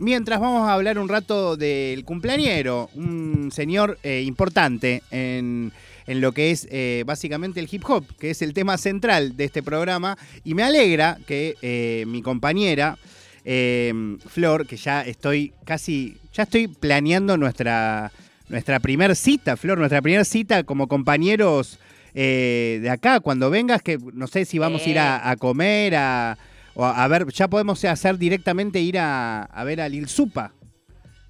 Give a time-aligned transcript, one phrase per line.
[0.00, 5.72] Mientras vamos a hablar un rato del cumpleañero, un señor eh, importante en,
[6.06, 9.42] en, lo que es eh, básicamente el hip hop, que es el tema central de
[9.42, 10.16] este programa.
[10.44, 12.96] Y me alegra que eh, mi compañera,
[13.44, 18.12] Flor, que ya estoy casi, ya estoy planeando nuestra,
[18.48, 21.80] nuestra primer cita, Flor, nuestra primera cita como compañeros
[22.14, 26.38] de acá, cuando vengas, que no sé si vamos a ir a comer, a
[26.84, 30.52] a ver, ya podemos hacer directamente ir a, ver a Lil Supa.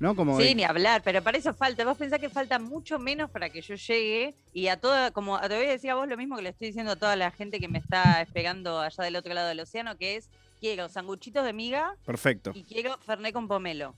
[0.00, 0.14] ¿No?
[0.14, 1.84] Como sí, ni hablar, pero para eso falta.
[1.84, 5.56] Vos pensás que falta mucho menos para que yo llegue y a toda, como te
[5.56, 7.58] voy a decir a vos lo mismo que le estoy diciendo a toda la gente
[7.58, 11.52] que me está esperando allá del otro lado del océano, que es, quiero sanguchitos de
[11.52, 11.96] miga.
[12.06, 12.52] Perfecto.
[12.54, 13.96] Y quiero ferné con pomelo.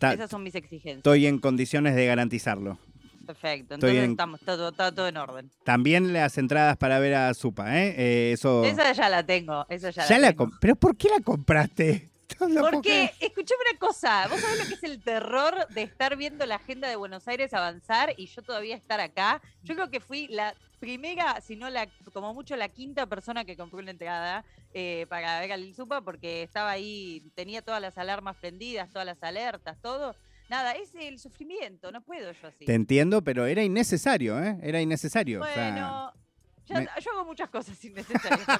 [0.00, 0.98] Esas son mis exigencias.
[0.98, 2.78] Estoy en condiciones de garantizarlo.
[3.28, 5.50] Perfecto, entonces estamos todo, todo, en orden.
[5.62, 7.94] También las entradas para ver a Supa, ¿eh?
[7.98, 8.64] eh eso...
[8.64, 10.50] Esa ya la tengo, esa ya, la, tengo.
[10.58, 12.08] ¿Pero por qué la compraste?
[12.38, 16.54] Porque, escuchame una cosa, vos sabés lo que es el terror de estar viendo la
[16.54, 19.42] agenda de Buenos Aires avanzar y yo todavía estar acá.
[19.62, 23.58] Yo creo que fui la primera, si no la, como mucho la quinta persona que
[23.58, 24.42] compró una entrada
[24.72, 29.04] eh, para ver a Lil Supa porque estaba ahí, tenía todas las alarmas prendidas, todas
[29.04, 30.16] las alertas, todo
[30.48, 32.64] nada, es el sufrimiento, no puedo yo así.
[32.64, 34.58] Te entiendo, pero era innecesario, ¿eh?
[34.62, 35.40] Era innecesario.
[35.40, 36.12] Bueno,
[36.68, 38.46] yo hago muchas cosas innecesarias.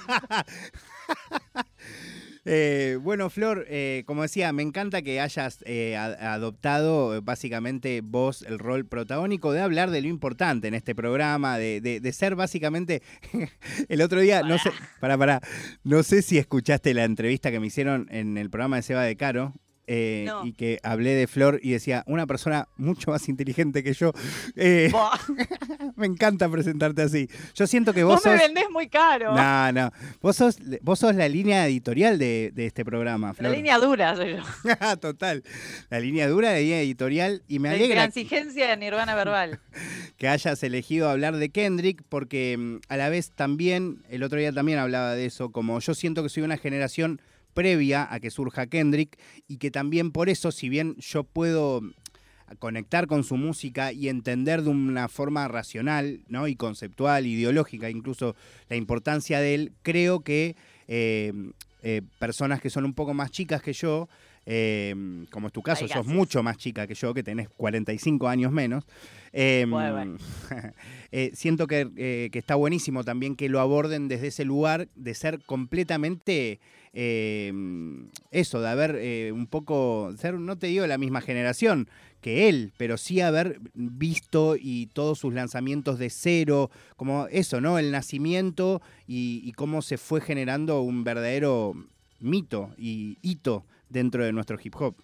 [2.51, 8.59] Eh, bueno, Flor, eh, como decía, me encanta que hayas eh, adoptado básicamente vos el
[8.59, 13.03] rol protagónico de hablar de lo importante en este programa, de, ser básicamente
[13.91, 15.43] el otro día, no sé, para, para,
[15.85, 19.17] no sé si escuchaste la entrevista que me hicieron en el programa de Seba de
[19.17, 19.53] Caro,
[19.91, 24.13] eh, y que hablé de Flor y decía, una persona mucho más inteligente que yo.
[24.55, 24.93] Eh,
[25.97, 27.31] me encanta presentarte así.
[27.55, 29.35] Yo siento que vos, vos me vendés muy caro.
[29.35, 29.91] No, no.
[30.21, 33.51] Vos sos, vos sos la línea editorial de, este programa, Flor.
[33.51, 34.97] La línea dura soy yo.
[35.01, 35.43] Total.
[35.89, 37.43] La línea dura, la línea editorial.
[37.49, 38.03] Y me la alegra.
[38.03, 39.61] Transigencia de Nirvana Verbal.
[40.19, 44.53] que hayas elegido hablar de Kendrick, porque mm, a la vez también, el otro día
[44.53, 47.23] también hablaba de eso, como yo siento que soy una generación
[47.59, 51.81] previa a que surja Kendrick y que también por eso, si bien yo puedo
[52.61, 56.47] conectar con su música y entender de una forma racional ¿no?
[56.47, 58.37] y conceptual, ideológica, incluso
[58.69, 60.55] la importancia de él, creo que
[60.87, 61.33] eh,
[61.83, 64.09] eh, personas que son un poco más chicas que yo,
[64.47, 64.95] eh,
[65.33, 68.85] como es tu caso, sos mucho más chica que yo, que tenés 45 años menos,
[71.33, 76.61] siento que, que, está buenísimo también que lo aborden desde ese lugar de ser completamente
[76.93, 81.89] Em, eso, de haber eh, un poco, ser, no te digo la misma generación
[82.21, 87.79] que él, pero sí haber visto y todos sus lanzamientos de cero, como eso, ¿no?
[87.79, 91.75] El nacimiento y, y cómo se fue generando un verdadero
[92.21, 94.97] mito y hito dentro de nuestro hip hop.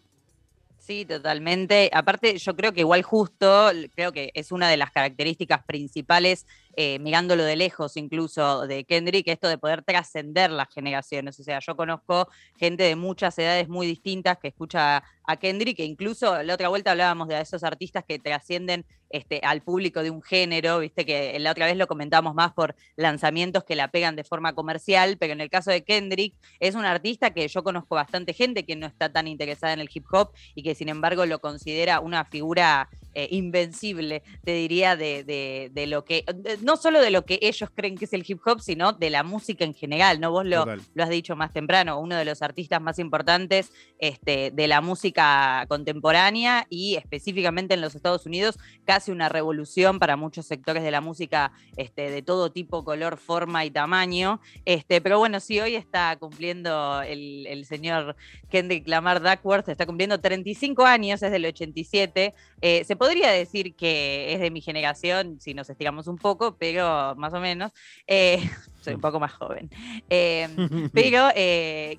[0.85, 1.89] Sí, totalmente.
[1.95, 6.47] Aparte, yo creo que igual justo, creo que es una de las características principales
[6.77, 11.39] eh, mirándolo de lejos incluso de Kendrick, esto de poder trascender las generaciones.
[11.41, 15.85] O sea, yo conozco gente de muchas edades muy distintas que escucha a Kendrick, e
[15.85, 20.23] incluso la otra vuelta hablábamos de esos artistas que trascienden este, al público de un
[20.23, 24.25] género, viste que la otra vez lo comentamos más por lanzamientos que la pegan de
[24.25, 28.33] forma comercial, pero en el caso de Kendrick es un artista que yo conozco bastante
[28.33, 31.39] gente que no está tan interesada en el hip hop y que sin embargo lo
[31.39, 36.25] considera una figura eh, invencible, te diría, de, lo que,
[36.63, 39.23] no solo de lo que ellos creen que es el hip hop, sino de la
[39.23, 40.31] música en general, ¿no?
[40.31, 44.69] Vos lo, lo has dicho más temprano, uno de los artistas más importantes este, de
[44.69, 50.83] la música contemporánea y específicamente en los Estados Unidos, casi una revolución para muchos sectores
[50.83, 54.41] de la música este, de todo tipo, color, forma y tamaño.
[54.65, 58.17] Este, pero bueno, sí, hoy está cumpliendo el, el señor
[58.51, 62.35] Kendrick Lamar Duckworth, está cumpliendo 35 años, es del 87.
[62.61, 67.15] Eh, se podría decir que es de mi generación, si nos estiramos un poco, pero
[67.17, 67.71] más o menos.
[68.07, 68.39] Eh,
[68.81, 69.69] soy un poco más joven.
[70.09, 71.99] Em, pero, eh,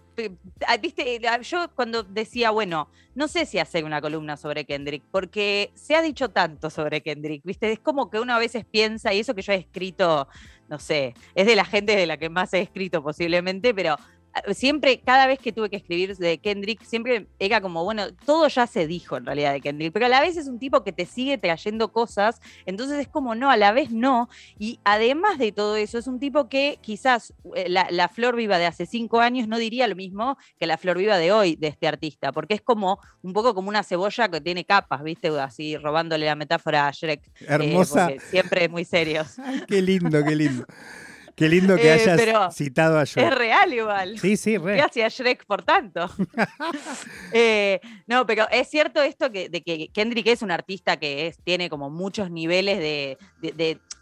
[0.67, 5.71] ah, viste, yo cuando decía, bueno, no sé si hacer una columna sobre Kendrick, porque
[5.75, 9.19] se ha dicho tanto sobre Kendrick, viste, es como que uno a veces piensa, y
[9.19, 10.27] eso que yo he escrito,
[10.67, 13.95] no sé, es de la gente de la que más he escrito posiblemente, pero
[14.53, 18.67] siempre, cada vez que tuve que escribir de Kendrick, siempre era como, bueno, todo ya
[18.67, 21.05] se dijo en realidad de Kendrick, pero a la vez es un tipo que te
[21.05, 24.29] sigue trayendo cosas, entonces es como, no, a la vez no.
[24.59, 28.65] Y además de todo eso, es un tipo que quizás eh, la, flor viva de
[28.65, 31.87] hace cinco años no diría lo mismo que la flor viva de hoy de este
[31.87, 35.27] artista, porque es como un poco como una cebolla que tiene capas, ¿viste?
[35.39, 37.21] Así robándole la metáfora a Shrek.
[37.41, 38.09] Eh, Hermosa.
[38.29, 39.35] siempre muy serios.
[39.67, 40.65] qué lindo, qué lindo.
[41.35, 43.25] Qué lindo que hayas citado a Shrek.
[43.25, 44.19] Es real igual.
[44.19, 44.77] Sí, sí, real.
[44.77, 46.09] Gracias Shrek por tanto.
[48.07, 51.69] no, pero es cierto esto que, de que Kendrick es un artista que es, tiene
[51.69, 53.17] como muchos niveles de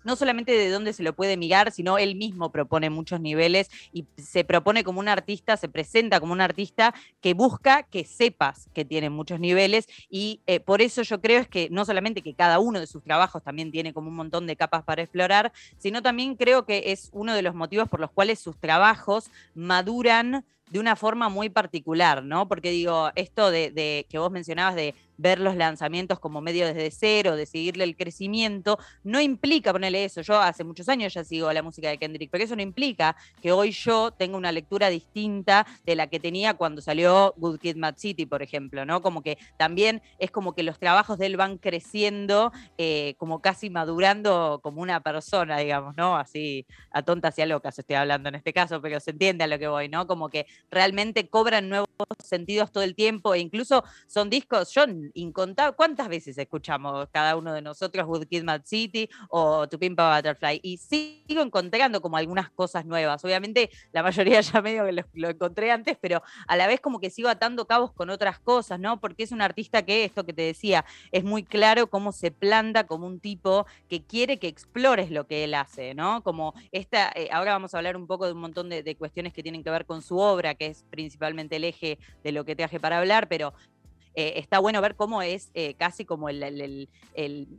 [0.04, 4.06] no solamente de dónde se lo puede mirar, sino él mismo propone muchos niveles y
[4.18, 8.86] se propone como un artista, se presenta como un artista que busca que sepas que
[8.86, 12.60] tiene muchos niveles y eh, por eso yo creo es que no solamente que cada
[12.60, 16.36] uno de sus trabajos también tiene como un montón de capas para explorar, sino también
[16.36, 20.96] creo que es uno de los motivos por los cuales sus trabajos maduran de una
[20.96, 22.48] forma muy particular, ¿no?
[22.48, 27.36] Porque digo, esto de, que vos mencionabas de ver los lanzamientos como medio desde cero,
[27.36, 30.22] de seguirle el crecimiento, no implica ponerle eso.
[30.22, 33.54] Yo hace muchos años ya sigo la música de Kendrick, pero eso no implica que
[33.54, 37.96] hoy yo tenga una lectura distinta de la que tenía cuando salió Good Kid Mad
[37.98, 39.02] City, por ejemplo, ¿no?
[39.02, 43.70] Como que también es como que los trabajos de él van creciendo, eh, como casi
[43.70, 46.18] madurando como una persona, digamos, ¿no?
[46.18, 49.48] Así, a tontas y a locas estoy hablando en este caso, pero se entiende a
[49.48, 50.06] lo que voy, ¿no?
[50.06, 51.88] Como que realmente cobran nuevos
[52.22, 54.84] sentidos todo el tiempo e incluso son discos, yo
[55.76, 60.60] ¿cuántas veces escuchamos cada uno de nosotros Wood Kid Mad City o To Pimpa Butterfly?
[60.64, 63.24] Y sigo encontrando como algunas cosas nuevas.
[63.24, 67.10] Obviamente la mayoría ya medio que lo, encontré antes, pero a la vez como que
[67.10, 69.00] sigo atando cabos con otras cosas, ¿no?
[69.00, 72.86] Porque es un artista que, esto que te decía, es muy claro cómo se planta
[72.86, 76.24] como un tipo que quiere que explores lo que él hace, ¿no?
[76.24, 79.34] Como esta, eh, ahora vamos a hablar un poco de un montón de, de cuestiones
[79.34, 82.56] que tienen que ver con su obra, que es principalmente el eje de lo que
[82.56, 83.54] traje para hablar, pero
[84.16, 86.88] eh, está bueno ver cómo es eh, casi como el,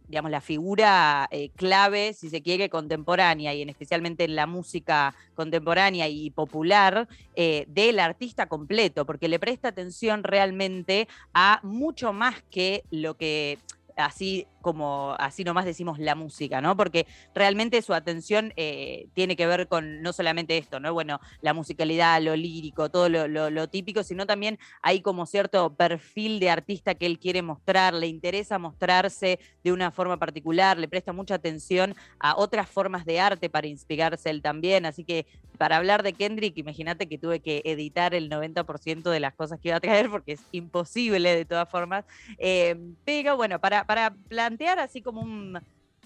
[0.09, 5.15] digamos, la figura eh, clave, si se quiere, contemporánea y en especialmente en la música
[5.35, 12.85] contemporánea y popular del artista completo, porque le presta atención realmente a mucho más que
[12.91, 13.59] lo que
[13.97, 16.75] así como así nomás decimos la música, ¿no?
[16.75, 20.95] Porque realmente su atención eh, tiene que ver con no solamente esto, ¿no?
[20.95, 26.49] Bueno, la musicalidad, lo lírico, todo lo, típico, sino también hay como cierto perfil de
[26.49, 31.35] artista que él quiere mostrar, le interesa mostrarse de una forma particular, le presta mucha
[31.35, 35.27] atención a otras formas de arte para inspirarse él también, así que
[35.59, 39.69] para hablar de Kendrick, imagínate que tuve que editar el 90% de las cosas que
[39.69, 42.07] iba a traer porque es imposible de todas formas,
[42.39, 44.15] eh, pero bueno, para, para
[44.55, 45.59] plantear así como un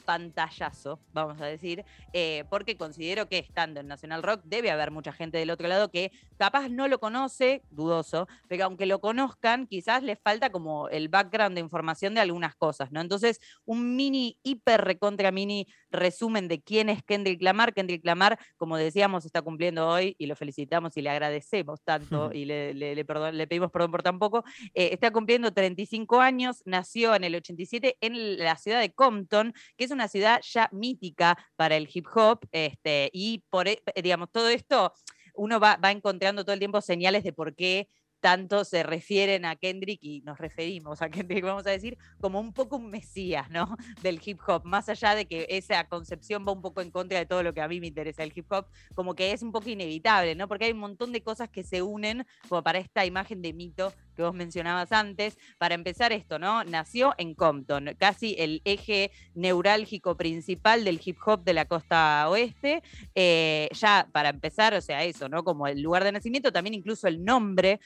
[0.06, 1.84] pantallazo, vamos a decir,
[2.14, 5.90] eh, porque considero que estando en Nacional Rock debe haber mucha gente del otro lado
[5.90, 11.10] que capaz no lo conoce, dudoso, pero aunque lo conozcan, quizás les falta como el
[11.10, 13.02] background de información de algunas cosas, ¿no?
[13.02, 17.75] Entonces, un mini, hiper recontra mini resumen de quién es Kendrick Lamar.
[17.75, 22.44] Kendrick Lamar, como decíamos, está cumpliendo hoy y lo felicitamos y le agradecemos tanto y
[22.44, 24.44] le, le, pedimos perdón por tan poco.
[24.75, 29.85] Eh, está cumpliendo 35 años, nació en el 87 en la ciudad de Compton, que
[29.85, 34.49] es una ciudad ya mítica para el hip hop, este, y por, e, digamos, todo
[34.49, 34.93] esto
[35.35, 37.88] uno va, va encontrando todo el tiempo señales de por qué
[38.20, 42.52] tanto se refieren a Kendrick y nos referimos a Kendrick, vamos a decir, como un
[42.52, 43.76] poco un mesías, ¿no?
[44.02, 47.26] Del hip hop, más allá de que esa concepción va un poco en contra de
[47.26, 49.68] todo lo que a mí me interesa el hip hop, como que es un poco
[49.68, 50.48] inevitable, ¿no?
[50.48, 53.92] Porque hay un montón de cosas que se unen como para esta imagen de mito
[54.18, 55.38] que vos mencionabas antes.
[55.58, 56.64] Para empezar esto, ¿no?
[56.64, 62.82] Nació en Compton, casi el eje neurálgico principal del hip hop de la costa oeste.
[63.14, 65.44] Eh, ya para empezar, o sea, eso, ¿no?
[65.44, 67.78] Como el lugar de nacimiento, también incluso el nombre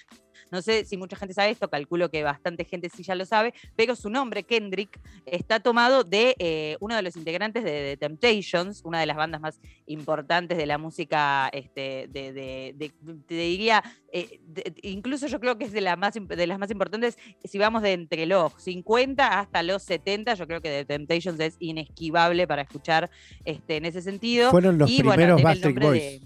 [0.50, 3.54] no sé si mucha gente sabe esto, calculo que bastante gente sí ya lo sabe,
[3.76, 8.82] pero su nombre, Kendrick, está tomado de eh, uno de los integrantes de The Temptations,
[8.84, 12.92] una de las bandas más importantes de la música, este, de,
[13.26, 14.40] te diría, eh,
[14.82, 17.92] incluso yo creo que es de, la más, de las más importantes, si vamos de
[17.92, 23.10] entre los 50 hasta los 70, yo creo que The Temptations es inesquivable para escuchar
[23.44, 24.50] este, en ese sentido.
[24.50, 26.20] Fueron los primeros bueno, Boys.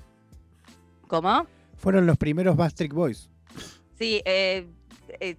[1.06, 1.46] ¿Cómo?
[1.76, 3.30] Fueron los primeros Bastric Boys.
[3.98, 4.66] Sí, eh,
[5.20, 5.36] eh,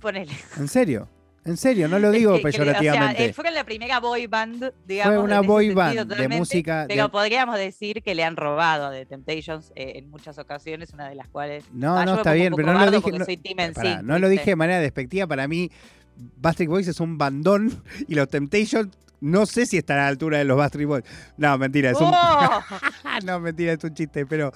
[0.00, 0.32] ponele.
[0.56, 1.08] ¿En serio?
[1.44, 3.22] En serio, no lo digo peyorativamente.
[3.22, 5.14] o sea, fue la primera boy band, digamos.
[5.14, 6.86] Fue una boy band de música.
[6.88, 11.08] Pero podríamos decir que le han robado a The Temptations eh, en muchas ocasiones, una
[11.08, 11.64] de las cuales.
[11.72, 13.10] No, no, está bien, pero no lo dije.
[13.12, 15.26] No, no lo dije de manera despectiva.
[15.26, 15.70] Para mí,
[16.16, 20.36] Bastard Boys es un bandón y los Temptations no sé si está a la altura
[20.36, 21.04] de los Bastard Boys.
[21.38, 22.12] No, mentira, es un.
[22.12, 22.64] ¡Oh!
[23.24, 24.52] no, mentira, es un chiste, pero,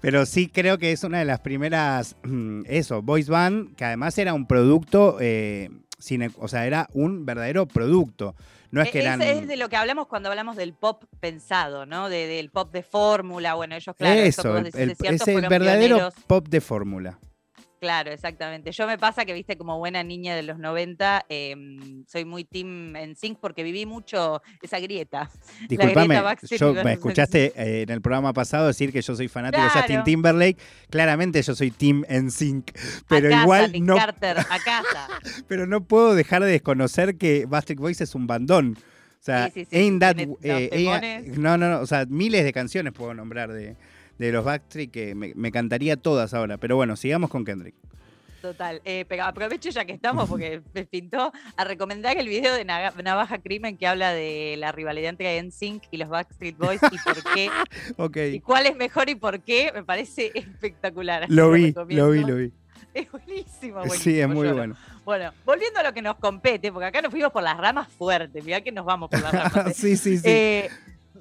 [0.00, 2.16] pero sí creo que es una de las primeras.
[2.22, 5.18] Mm, eso, Boys Band, que además era un producto.
[5.20, 5.68] Eh,
[6.38, 8.34] o sea, era un verdadero producto.
[8.70, 9.20] No es que eran...
[9.20, 12.08] Es de lo que hablamos cuando hablamos del pop pensado, ¿no?
[12.08, 13.54] del pop de fórmula.
[13.54, 17.18] Bueno, ellos, claro, eso, el, es el verdadero pop de fórmula.
[17.78, 18.72] Claro, exactamente.
[18.72, 22.96] Yo me pasa que, viste, como buena niña de los 90, em, soy muy team
[22.96, 25.30] en sync porque viví mucho esa grieta.
[25.68, 26.20] Disculpame,
[26.58, 30.04] yo me escuchaste eh, en el programa pasado decir que yo soy fanático de Justin
[30.04, 30.58] Timberlake.
[30.88, 32.70] Claramente yo soy team en sync,
[33.08, 33.96] pero igual no.
[33.96, 35.08] Carter, a casa.
[35.46, 38.76] pero no puedo dejar de desconocer que Bastric Boys es un bandón.
[39.20, 43.52] O sea, Ain't That, eh, no, no, no, o sea, miles de canciones puedo nombrar
[43.52, 43.76] de,
[44.18, 46.58] de los Backstreet que me, me cantaría todas ahora.
[46.58, 47.74] Pero bueno, sigamos con Kendrick.
[48.46, 48.80] Total.
[48.84, 53.76] Eh, aprovecho ya que estamos, porque me pintó, a recomendar el video de Navaja Crimen
[53.76, 57.50] que habla de la rivalidad entre NSYNC y los Backstreet Boys y por qué.
[58.36, 59.72] Y cuál es mejor y por qué.
[59.74, 61.26] Me parece espectacular.
[61.28, 62.52] Lo vi, lo, vi, lo vi.
[62.94, 64.02] Es buenísimo, buenísimo.
[64.02, 64.76] Sí, es muy bueno.
[65.04, 68.44] Bueno, volviendo a lo que nos compete, porque acá nos fuimos por las ramas fuertes.
[68.44, 69.76] Mirá que nos vamos por las ramas.
[69.76, 70.24] sí, sí, sí.
[70.24, 70.70] Eh,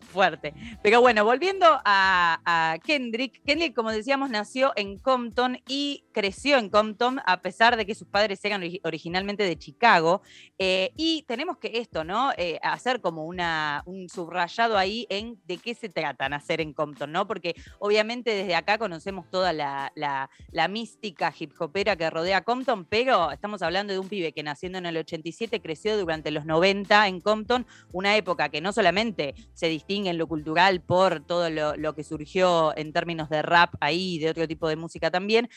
[0.06, 0.54] fuerte.
[0.82, 7.20] Pero bueno, volviendo a, Kendrick, Kendrick, como decíamos, nació en Compton y creció en Compton,
[7.26, 10.22] a pesar de que sus padres eran originalmente de Chicago.
[10.58, 12.32] Eh, y tenemos que esto, ¿no?
[12.38, 17.12] Eh, hacer como una, un subrayado ahí en de qué se trata nacer en Compton,
[17.12, 17.28] ¿no?
[17.28, 23.32] Porque obviamente desde acá conocemos toda la, la mística hip hopera que rodea Compton, pero
[23.32, 27.22] estamos hablando de un pibe que naciendo en el 87 creció durante los 90 en
[27.22, 32.04] Compton, una época que no solamente se distingue en lo cultural por todo lo, que
[32.04, 35.50] surgió en términos de rap ahí, de otro tipo de música también,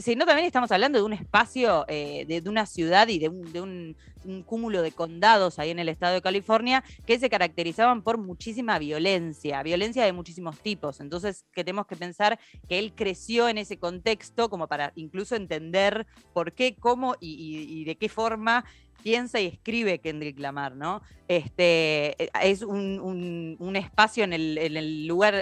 [0.00, 3.96] sino también estamos hablando de un espacio, eh, de, una ciudad y de, un,
[4.44, 9.62] cúmulo de condados ahí en el estado de California que se caracterizaban por muchísima violencia,
[9.62, 10.98] violencia de muchísimos tipos.
[10.98, 12.36] Entonces, que tenemos que pensar
[12.68, 17.96] que él creció en ese contexto como para incluso entender por qué, cómo y de
[17.96, 18.64] qué forma
[19.06, 21.00] piensa y escribe Kendrick Lamar, ¿no?
[21.28, 25.34] Este, eh, es un, espacio en el, lugar,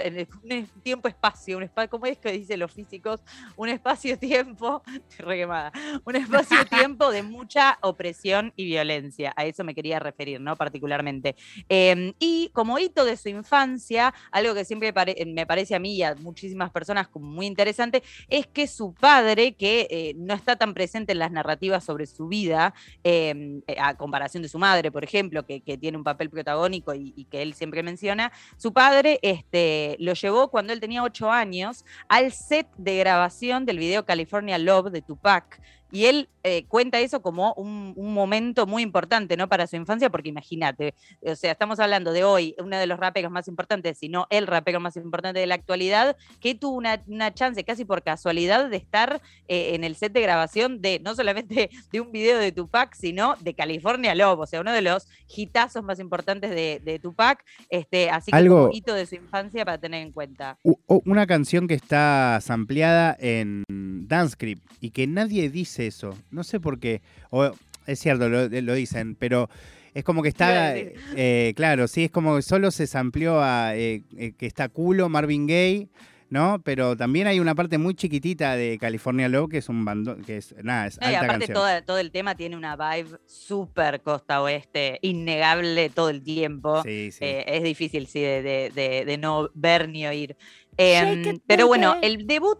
[0.43, 3.21] un tiempo-espacio, un ¿cómo es que dicen los físicos?
[3.55, 4.83] Un espacio-tiempo,
[6.05, 9.33] un espacio-tiempo de mucha opresión y violencia.
[9.35, 10.55] A eso me quería referir, ¿no?
[10.55, 11.35] Particularmente.
[11.69, 14.93] Em, y como hito de su infancia, algo que siempre
[15.25, 19.55] me parece a mí y a muchísimas personas como muy interesante, es que su padre,
[19.55, 22.73] que eh, no está tan presente en las narrativas sobre su vida,
[23.03, 27.27] em, eh, a comparación de su madre, por ejemplo, que, tiene un papel protagónico y,
[27.29, 32.31] que él siempre menciona, su padre este, lo llevó cuando él tenía ocho años al
[32.31, 35.61] set de grabación del video California Love de Tupac.
[35.95, 39.47] Y él eh, cuenta eso como un, momento muy importante, ¿no?
[39.47, 43.31] Para su infancia, porque imagínate, o sea, estamos hablando de hoy, uno de los raperos
[43.31, 47.63] más importantes, si no el rapero más importante de la actualidad, que tuvo una, chance
[47.63, 52.01] casi por casualidad de estar eh, en el set de grabación de no solamente de
[52.01, 55.99] un video de Tupac, sino de California Love, o sea, uno de los hitazos más
[55.99, 60.57] importantes de, Tupac, este, así que un hito de su infancia para tener en cuenta.
[60.87, 66.17] Una canción que está sampleada en Dancecrypt y que nadie dice eso.
[66.31, 67.01] No sé por qué.
[67.29, 67.51] O,
[67.85, 69.49] es cierto, lo, dicen, pero
[69.93, 70.75] es como que está.
[70.75, 75.09] Eh, claro, sí, es como que solo se amplió a eh, eh, que está culo
[75.09, 75.89] Marvin Gaye.
[76.27, 76.59] ¿no?
[76.63, 80.37] Pero también hay una parte muy chiquitita de California Low que es un bando, que
[80.37, 84.99] es nada, es alta aparte Todo, todo, el tema tiene una vibe súper costa oeste,
[85.01, 86.81] innegable todo el tiempo.
[86.83, 87.19] Sí, sí.
[87.21, 90.35] es difícil, sí, de, de, no ver ni oír.
[90.77, 92.59] Em, pero bueno, el debut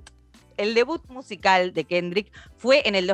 [0.58, 3.08] el debut musical de Kendrick fue en el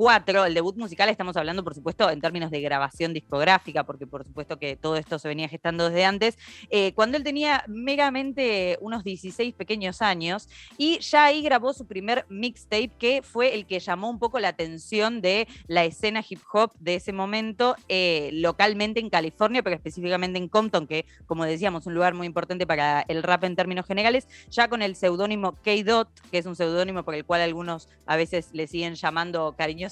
[0.00, 4.24] 2000 el debut musical, estamos hablando, por supuesto, en términos de grabación discográfica, porque por
[4.24, 6.38] supuesto que todo esto se venía gestando desde antes,
[6.70, 12.24] eh, cuando él tenía meramente unos 16 pequeños años, y ya ahí grabó su primer
[12.30, 16.72] mixtape, que fue el que llamó un poco la atención de la escena hip hop
[16.78, 21.94] de ese momento, eh, localmente en California, pero específicamente en Compton, que, como decíamos, un
[21.94, 26.38] lugar muy importante para el rap en términos generales, ya con el seudónimo K-Dot, que
[26.38, 29.89] es un seudónimo por el cual algunos a veces le siguen llamando cariñosamente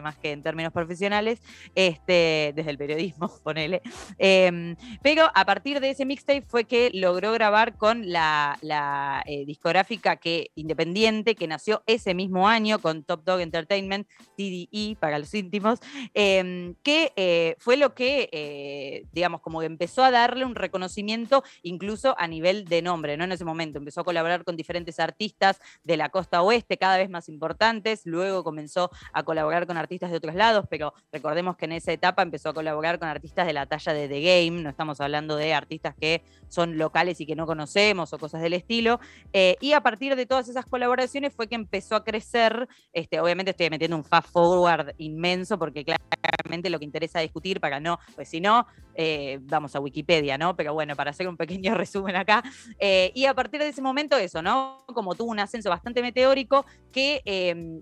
[0.00, 1.40] más que en términos profesionales,
[1.74, 3.82] este, desde el periodismo, ponele.
[4.18, 8.58] Em, pero a partir de ese mixtape fue que logró grabar con la,
[9.26, 15.18] eh, discográfica que, independiente que nació ese mismo año con Top Dog Entertainment, TDE para
[15.18, 15.80] los íntimos,
[16.14, 21.42] em, que eh, fue lo que, eh, digamos, como que empezó a darle un reconocimiento
[21.62, 23.24] incluso a nivel de nombre, ¿no?
[23.24, 27.10] En ese momento empezó a colaborar con diferentes artistas de la costa oeste, cada vez
[27.10, 31.64] más importantes, luego comenzó a colaborar colaborar con artistas de otros lados, pero recordemos que
[31.64, 34.68] en esa etapa empezó a colaborar con artistas de la talla de The Game, no
[34.68, 39.00] estamos hablando de artistas que son locales y que no conocemos o cosas del estilo.
[39.32, 43.52] Eh, y a partir de todas esas colaboraciones fue que empezó a crecer, este, obviamente
[43.52, 48.28] estoy metiendo un fast forward inmenso porque claramente lo que interesa discutir para no, pues
[48.28, 50.54] si no, eh, vamos a Wikipedia, ¿no?
[50.54, 52.42] Pero bueno, para hacer un pequeño resumen acá.
[52.78, 54.84] Eh, y a partir de ese momento eso, ¿no?
[54.86, 57.22] Como tuvo un ascenso bastante meteórico, que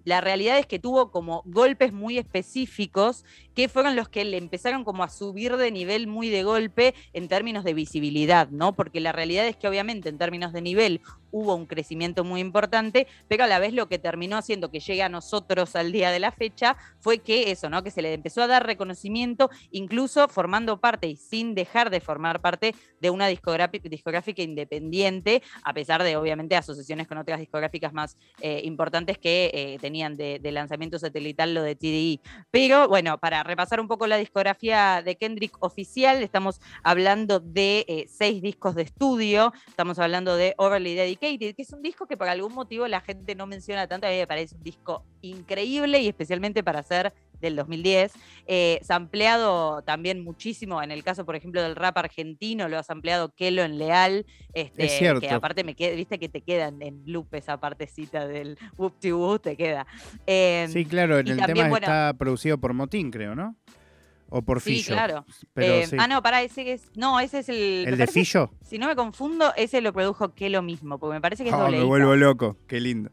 [0.04, 3.24] la realidad es que tuvo como golpes muy específicos
[3.54, 7.28] que fueron los que le empezaron como a subir de nivel muy de golpe en
[7.28, 8.74] términos de visibilidad, ¿no?
[8.74, 13.06] Porque la realidad es que obviamente en términos de nivel hubo un crecimiento muy importante,
[13.28, 16.18] pero a la vez lo que terminó haciendo que llegue a nosotros al día de
[16.18, 17.82] la fecha fue que eso, ¿no?
[17.82, 22.40] Que se le empezó a dar reconocimiento, incluso formando parte y sin dejar de formar
[22.40, 28.62] parte de una discográfica independiente, a pesar de obviamente asociaciones con otras discográficas más eh,
[28.64, 32.20] importantes que eh, tenían de, lanzamiento satelital lo de TDI.
[32.50, 38.06] Pero bueno, para repasar un poco la discografía de Kendrick oficial, estamos hablando de eh,
[38.08, 42.28] seis discos de estudio, estamos hablando de Overly Dedicated, que es un disco que por
[42.28, 46.08] algún motivo la gente no menciona tanto, a mí me parece un disco increíble y
[46.08, 48.12] especialmente para ser del 2010.
[48.46, 53.34] Eh, sampleado también muchísimo, en el caso, por ejemplo, del rap argentino, lo ha sampleado
[53.34, 54.26] Kelo en Leal.
[54.52, 55.20] Este, es cierto.
[55.20, 59.42] Que aparte me queda, viste que te quedan en loop esa partecita del whoop whoop
[59.42, 59.86] te queda.
[60.26, 63.56] Sí, claro, en el tema está producido por Motín, creo, ¿no?
[64.30, 64.94] O por sí, Fillo.
[64.94, 65.24] Claro.
[65.56, 66.90] Eh, ah, no, pará, ese es.
[66.94, 67.84] No, ese es el.
[67.86, 68.50] ¿El de Fillo?
[68.62, 71.56] Si no me confundo, ese lo produjo que lo mismo, porque me parece que es
[71.56, 73.10] oh, Me vuelvo loco, qué lindo.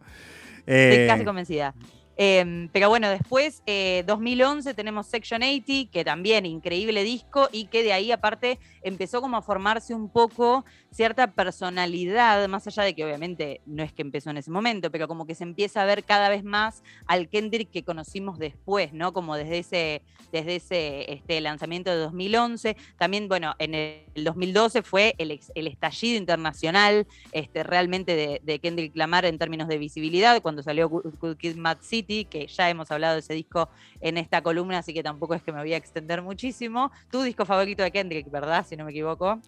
[0.65, 1.75] Estoy casi eh, convencida.
[2.17, 3.61] Em, pero bueno, después,
[4.05, 9.21] 2011 eh, tenemos Section 80, que también increíble disco y que de ahí aparte empezó
[9.21, 14.01] como a formarse un poco cierta personalidad, más allá de que obviamente no es que
[14.01, 17.27] empezó en ese momento, pero como que se empieza a ver cada vez más al
[17.27, 19.11] Kendrick que conocimos después, ¿no?
[19.11, 22.77] Como desde ese, desde ese este, lanzamiento de 2011.
[22.97, 29.25] También, bueno, en el 2012 fue el, estallido internacional este, realmente de, de, Kendrick Lamar
[29.25, 33.19] en términos de visibilidad, cuando salió Good Kid Mad City, que ya hemos hablado de
[33.19, 33.69] ese disco
[33.99, 36.91] en esta columna, así que tampoco es que me voy a extender muchísimo.
[37.11, 38.65] Tu disco favorito de Kendrick, ¿verdad?
[38.67, 39.41] Si no me equivoco.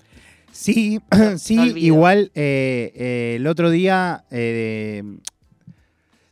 [0.51, 0.99] Sí,
[1.37, 5.03] sí, igual eh, eh, el otro día eh,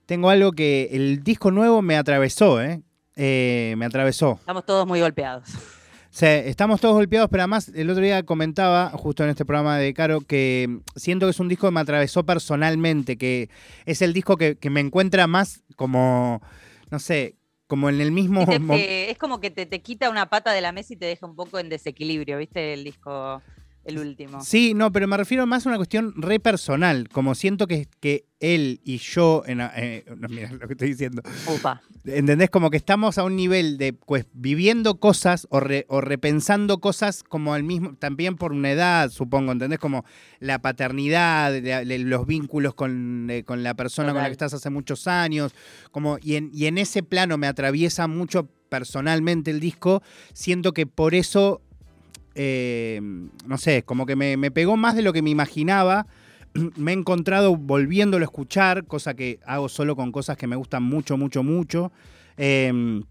[0.06, 2.82] tengo algo que el disco nuevo me atravesó, ¿eh?
[3.16, 4.38] me atravesó.
[4.40, 5.50] Estamos todos muy golpeados.
[6.16, 9.94] Sí, estamos todos golpeados, pero además el otro día comentaba, justo en este programa de
[9.94, 13.50] Caro, que siento que es un disco que me atravesó personalmente, que
[13.86, 16.42] es el disco que, me encuentra más como,
[16.90, 17.36] no sé,
[17.68, 18.46] como en el mismo...
[18.50, 21.36] es como que te, te, quita una pata de la mesa y te deja un
[21.36, 22.72] poco en desequilibrio, ¿viste?
[22.72, 23.42] El disco
[23.86, 24.42] el último.
[24.42, 28.26] Sí, no, pero me refiero más a una cuestión re personal, como siento que, que
[28.40, 31.22] él y yo, en, eh, mira lo que estoy diciendo.
[31.48, 31.82] Upa.
[32.04, 32.50] ¿Entendés?
[32.50, 37.64] Como que estamos a un nivel de, pues, viviendo cosas o, repensando cosas como al
[37.64, 39.80] mismo, también por una edad, supongo, ¿entendés?
[39.80, 40.04] Como
[40.40, 41.54] la paternidad,
[41.86, 45.54] los vínculos con, eh, con la persona con la que estás hace muchos años,
[45.92, 50.02] como, y en, y en ese plano me atraviesa mucho personalmente el disco,
[50.34, 51.62] siento que por eso
[52.36, 53.00] eh,
[53.48, 56.06] no sé, como que me, pegó más de lo que me imaginaba.
[56.78, 60.84] me he encontrado volviéndolo a escuchar, cosa que hago solo con cosas que me gustan
[60.84, 61.92] mucho, mucho, mucho.
[62.38, 63.04] Em,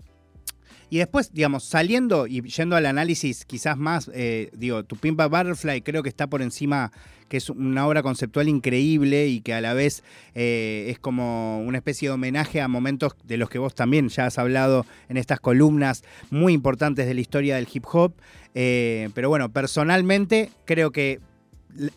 [0.91, 5.83] y después, digamos, saliendo y yendo al análisis quizás más, eh, digo, Tu Pimpa Butterfly
[5.83, 6.93] creo que está por encima,
[7.29, 11.79] que es una obra conceptual increíble y que a la vez eh, es como una
[11.79, 15.41] especie de homenaje a momentos de los que vos también ya has hablado en estas
[15.41, 18.15] columnas muy importantes de la historia del hip hop.
[18.55, 21.21] Eh, pero bueno, personalmente creo que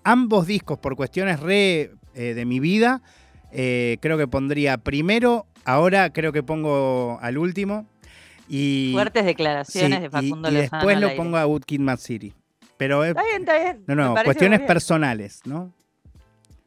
[0.03, 3.03] ambos discos, por cuestiones re de mi vida,
[3.51, 7.87] creo que pondría primero, ahora creo que pongo al último,
[8.93, 12.33] Fuertes declaraciones de Facundo y, y después lo pongo a Woodkid Mad City.
[12.77, 13.83] Pero está bien, está bien.
[13.87, 15.73] No, no, cuestiones personales, ¿no?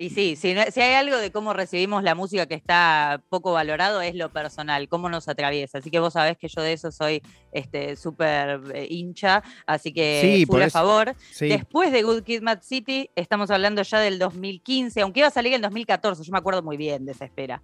[0.01, 4.01] Y sí, si, si, hay algo de cómo recibimos la música que está poco valorado
[4.01, 5.77] es lo personal, cómo nos atraviesa.
[5.77, 7.21] Así que vos sabés que yo de eso soy
[7.53, 11.15] este súper eh, hincha, así que sí, por favor.
[11.39, 15.53] Después de Good Kid Mad City, estamos hablando ya del 2015, aunque iba a salir
[15.53, 17.61] en 2014, yo me acuerdo muy bien de esa espera.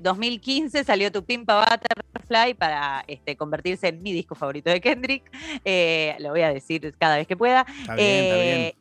[0.00, 1.66] 2015 eh, salió Tu Pimpa
[2.28, 5.30] Butterfly para este, convertirse en mi disco favorito de Kendrick,
[5.64, 7.66] eh, lo voy a decir cada vez que pueda.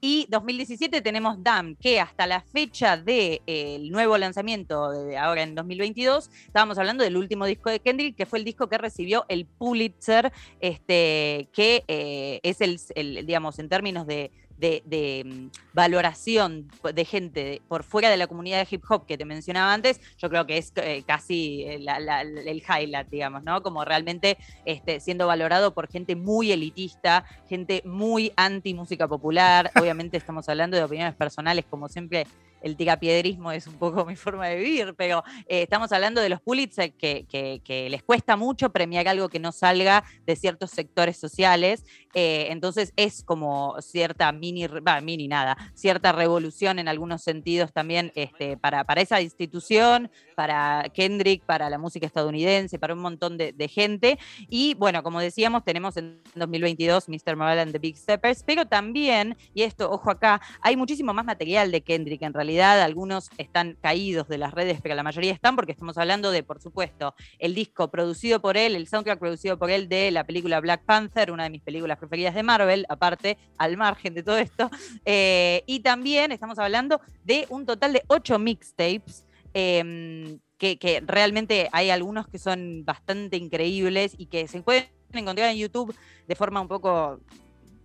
[0.01, 5.43] Y 2017 tenemos Damn, que hasta la fecha del de, eh, nuevo lanzamiento de ahora
[5.43, 9.25] en 2022, estábamos hablando del último disco de Kendrick, que fue el disco que recibió
[9.29, 17.05] el Pulitzer, este, que eh, es el, digamos, en términos de, de, mm, valoración de
[17.05, 20.45] gente por fuera de la comunidad de hip hop que te mencionaba antes, yo creo
[20.45, 23.61] que es eh, casi el highlight, digamos, ¿no?
[23.61, 29.71] Como realmente este, siendo valorado por gente muy elitista, gente muy anti música popular.
[29.79, 32.25] Obviamente estamos hablando de opiniones personales, como siempre
[32.61, 36.41] el tirapiedrismo es un poco mi forma de vivir, pero eh, estamos hablando de los
[36.41, 37.25] Pulitzer que,
[37.89, 41.85] les cuesta mucho premiar algo que no salga de ciertos sectores sociales.
[42.13, 48.11] Eh, entonces es como cierta mini, va, mini nada, cierta revolución en algunos sentidos también
[48.15, 53.67] este, para, para esa institución, para Kendrick, para la música estadounidense, para un montón de,
[53.67, 54.19] gente.
[54.49, 57.35] Y bueno, como decíamos, tenemos en 2022 Mr.
[57.35, 61.71] Morale and the Big Steppers, pero también, y esto, ojo acá, hay muchísimo más material
[61.71, 65.71] de Kendrick en realidad algunos están caídos de las redes, pero la mayoría están porque
[65.71, 69.89] estamos hablando de, por supuesto, el disco producido por él, el soundtrack producido por él
[69.89, 74.13] de la película Black Panther, una de mis películas preferidas de Marvel, aparte, al margen
[74.13, 74.69] de todo esto.
[75.03, 79.26] Eh, y también estamos hablando de un total de ocho mixtapes.
[79.59, 85.57] Em, que, realmente hay algunos que son bastante increíbles y que se pueden encontrar en
[85.57, 85.95] YouTube
[86.27, 87.19] de forma un poco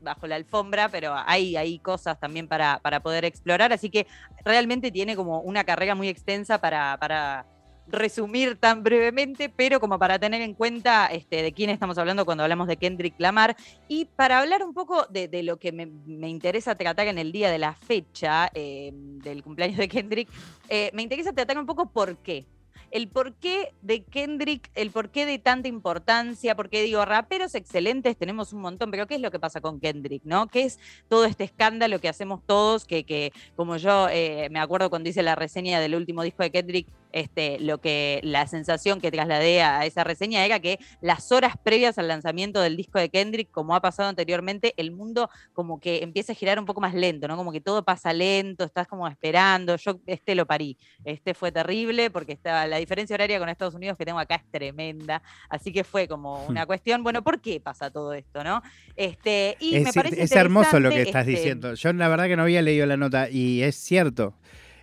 [0.02, 4.06] bajo la alfombra, pero hay, hay cosas también para, poder explorar, así que
[4.44, 7.46] realmente tiene como una carrera muy extensa para,
[7.86, 12.44] resumir tan brevemente, pero como para tener en cuenta este, de quién estamos hablando cuando
[12.44, 13.56] hablamos de Kendrick Lamar.
[13.88, 17.58] Y para hablar un poco de, lo que me, interesa tratar en el día de
[17.58, 20.28] la fecha eh, del cumpleaños de Kendrick,
[20.68, 22.46] eh, me interesa tratar un poco por qué
[22.92, 28.60] el porqué de Kendrick, el porqué de tanta importancia, porque digo, raperos excelentes tenemos un
[28.60, 30.46] montón, pero ¿qué es lo que pasa con Kendrick, no?
[30.46, 34.90] ¿Qué es todo este escándalo que hacemos todos, que, que como yo eh, me acuerdo
[34.90, 39.10] cuando hice la reseña del último disco de Kendrick, este, lo que la sensación que
[39.10, 43.50] trasladé a esa reseña era que las horas previas al lanzamiento del disco de Kendrick,
[43.50, 47.28] como ha pasado anteriormente, el mundo como que empieza a girar un poco más lento,
[47.28, 47.36] ¿no?
[47.36, 49.76] Como que todo pasa lento, estás como esperando.
[49.76, 50.76] Yo este lo parí.
[51.04, 54.50] Este fue terrible porque estaba, la diferencia horaria con Estados Unidos que tengo acá es
[54.50, 55.22] tremenda.
[55.48, 56.50] Así que fue como hmm.
[56.50, 58.62] una cuestión, bueno, ¿por qué pasa todo esto, no?
[58.96, 61.74] Este, y es, me parece es hermoso lo que estás este diciendo.
[61.74, 64.34] Yo la verdad que no había leído la nota y es cierto.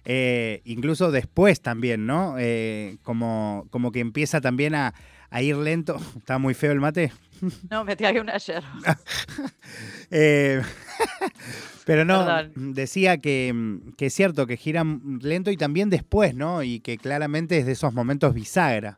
[0.05, 2.35] Eh, incluso después también, ¿no?
[2.38, 4.93] Eh, como, como que empieza también a,
[5.41, 5.99] ir lento.
[6.17, 7.12] ¿Está muy feo el mate?
[7.69, 8.63] No, me traje un ayer.
[10.12, 10.59] Eh,
[11.85, 14.83] pero no, decía que, que, es cierto que gira
[15.21, 16.63] lento y también después, ¿no?
[16.63, 18.97] Y que claramente es de esos momentos bisagra.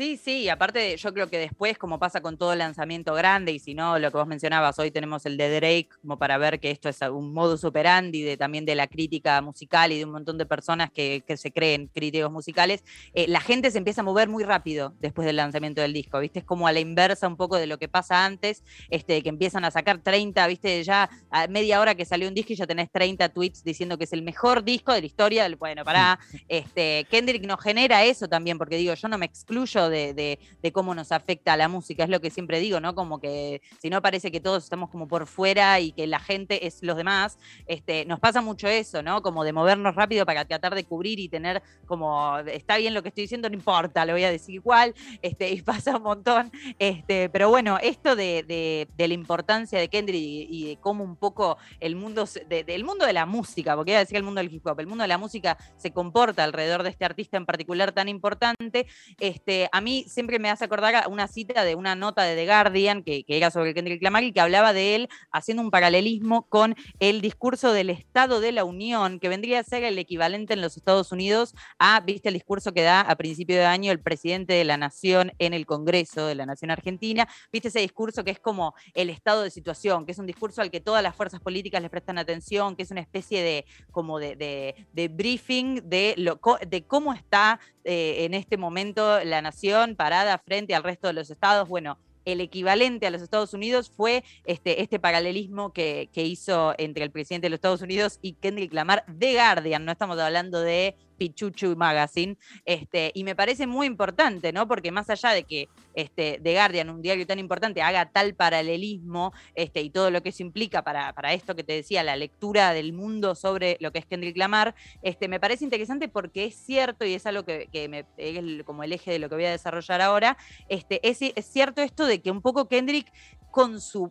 [0.00, 3.74] Sí, sí, aparte yo creo que después, como pasa con todo lanzamiento grande, y si
[3.74, 6.88] no, lo que vos mencionabas, hoy tenemos el de Drake, como para ver que esto
[6.88, 10.46] es un modus operandi de, también de la crítica musical y de un montón de
[10.46, 12.82] personas que, se creen críticos musicales,
[13.12, 16.38] eh, la gente se empieza a mover muy rápido después del lanzamiento del disco, ¿viste?
[16.38, 19.66] Es como a la inversa un poco de lo que pasa antes, este, que empiezan
[19.66, 20.82] a sacar 30, ¿viste?
[20.82, 24.04] Ya a media hora que salió un disco y ya tenés 30 tweets diciendo que
[24.04, 28.28] es el mejor disco de la historia del, bueno, pará, este, Kendrick nos genera eso
[28.28, 30.38] también, porque digo, yo no me excluyo de,
[30.72, 32.04] cómo nos afecta la música.
[32.04, 32.94] Es lo que siempre digo, ¿no?
[32.94, 36.66] Como que si no parece que todos estamos como por fuera y que la gente
[36.66, 39.22] es los demás, este, nos pasa mucho eso, ¿no?
[39.22, 43.08] Como de movernos rápido para tratar de cubrir y tener como, está bien lo que
[43.08, 46.52] estoy diciendo, no importa, lo voy a decir igual, este, y pasa un montón.
[46.78, 51.96] Este, pero bueno, esto de, la importancia de Kendrick y, de cómo un poco el
[51.96, 54.78] mundo, del mundo de la música, porque iba a decir el mundo del hip hop,
[54.80, 58.86] el mundo de la música se comporta alrededor de este artista en particular tan importante,
[59.18, 63.02] este, a mí siempre me hace acordar una cita de una nota de The Guardian
[63.02, 67.20] que, era sobre Kendrick Lamar y que hablaba de él haciendo un paralelismo con el
[67.20, 71.12] discurso del Estado de la Unión, que vendría a ser el equivalente en los Estados
[71.12, 74.76] Unidos a, viste, el discurso que da a principio de año el presidente de la
[74.76, 79.10] Nación en el Congreso de la Nación Argentina, viste ese discurso que es como el
[79.10, 82.18] estado de situación, que es un discurso al que todas las fuerzas políticas le prestan
[82.18, 88.24] atención, que es una especie de como de, briefing de, lo, de cómo está eh,
[88.24, 91.68] en este momento la nación parada frente al resto de los estados.
[91.68, 97.10] Bueno, el equivalente a los Estados Unidos fue este, este paralelismo que, hizo entre el
[97.10, 99.84] presidente de los Estados Unidos y Kendrick Lamar de Guardian.
[99.84, 102.38] No estamos hablando de Pichuchu Magazine.
[102.64, 104.66] Este, y me parece muy importante, ¿no?
[104.66, 109.34] Porque más allá de que este, The Guardian, un diario tan importante, haga tal paralelismo
[109.54, 112.72] este, y todo lo que eso implica para, para esto que te decía, la lectura
[112.72, 117.04] del mundo sobre lo que es Kendrick Lamar, este, me parece interesante porque es cierto,
[117.04, 120.00] y es algo que, me, es como el eje de lo que voy a desarrollar
[120.00, 120.38] ahora,
[120.70, 123.12] este, es, es cierto esto de que un poco Kendrick
[123.50, 124.10] con su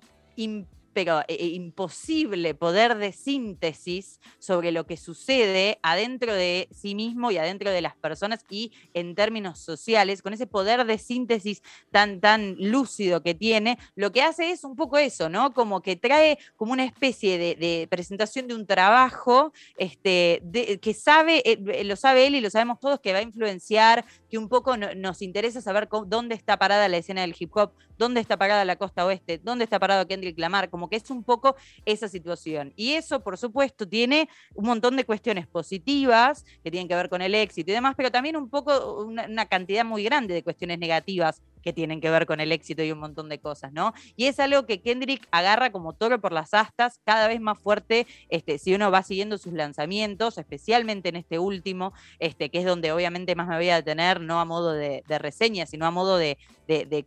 [0.93, 7.37] pero eh, imposible poder de síntesis sobre lo que sucede adentro de sí mismo y
[7.37, 12.55] adentro de las personas y en términos sociales, con ese poder de síntesis tan, tan
[12.59, 15.53] lúcido que tiene, lo que hace es un poco eso, ¿no?
[15.53, 20.41] Como que trae como una especie de, presentación de un trabajo este,
[20.81, 24.37] que sabe, eh, lo sabe él y lo sabemos todos, que va a influenciar, que
[24.37, 28.37] un poco nos interesa saber dónde está parada la escena del hip hop, dónde está
[28.37, 32.07] parada la costa oeste, dónde está parado Kendrick Lamar, como que es un poco esa
[32.07, 32.73] situación.
[32.75, 37.21] Y eso, por supuesto, tiene un montón de cuestiones positivas que tienen que ver con
[37.21, 41.41] el éxito y demás, pero también un poco una, cantidad muy grande de cuestiones negativas
[41.61, 43.93] que tienen que ver con el éxito y un montón de cosas, ¿no?
[44.15, 48.07] Y es algo que Kendrick agarra como toro por las astas, cada vez más fuerte,
[48.29, 52.91] este, si uno va siguiendo sus lanzamientos, especialmente en este último, este, que es donde
[52.91, 56.37] obviamente más me voy a detener, no a modo de, reseña, sino a modo de,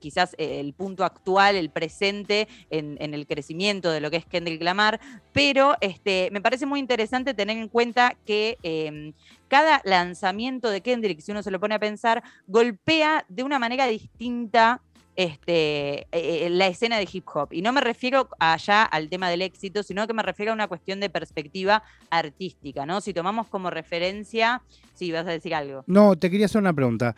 [0.00, 5.00] quizás el punto actual, el presente, en, el crecimiento de lo que es Kendrick Lamar,
[5.32, 9.12] pero este, me parece muy interesante tener en cuenta que em,
[9.52, 13.86] cada lanzamiento de Kendrick, si uno se lo pone a pensar, golpea de una manera
[13.86, 14.80] distinta
[15.14, 17.48] este, eh, la escena de hip hop.
[17.52, 20.68] Y no me refiero allá al tema del éxito, sino que me refiero a una
[20.68, 23.02] cuestión de perspectiva artística, ¿no?
[23.02, 24.62] Si tomamos como referencia,
[24.94, 25.84] sí, vas a decir algo.
[25.86, 27.14] No, te quería hacer una pregunta.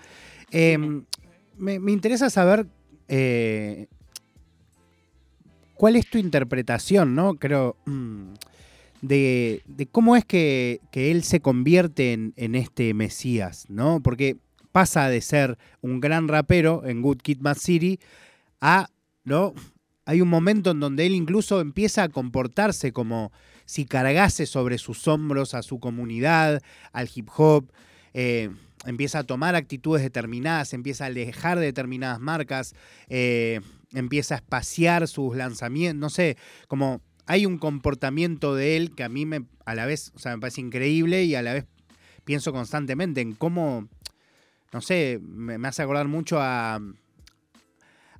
[0.50, 1.04] Em,
[1.56, 2.66] me, interesa saber
[3.06, 3.86] eh,
[5.76, 7.34] cuál es tu interpretación, ¿no?
[7.36, 7.76] Creo.
[7.84, 8.32] Mm,
[9.08, 14.00] de, cómo es que, él se convierte en, este Mesías, ¿no?
[14.00, 14.36] Porque
[14.72, 18.00] pasa de ser un gran rapero en Good Kid Mad City
[18.60, 18.88] a,
[19.24, 19.54] ¿no?
[20.06, 23.32] Hay un momento en donde él incluso empieza a comportarse como
[23.64, 26.62] si cargase sobre sus hombros a su comunidad,
[26.92, 27.72] al hip hop.
[28.12, 28.50] Eh,
[28.84, 32.74] empieza a tomar actitudes determinadas, empieza a alejar de determinadas marcas,
[33.08, 33.60] eh,
[33.94, 36.36] empieza a espaciar sus lanzamientos, no sé,
[36.68, 40.34] como hay un comportamiento de él que a mí me, a la vez, o sea,
[40.34, 41.66] me parece increíble y a la vez
[42.24, 43.88] pienso constantemente en cómo,
[44.72, 46.80] no sé, me, hace acordar mucho a,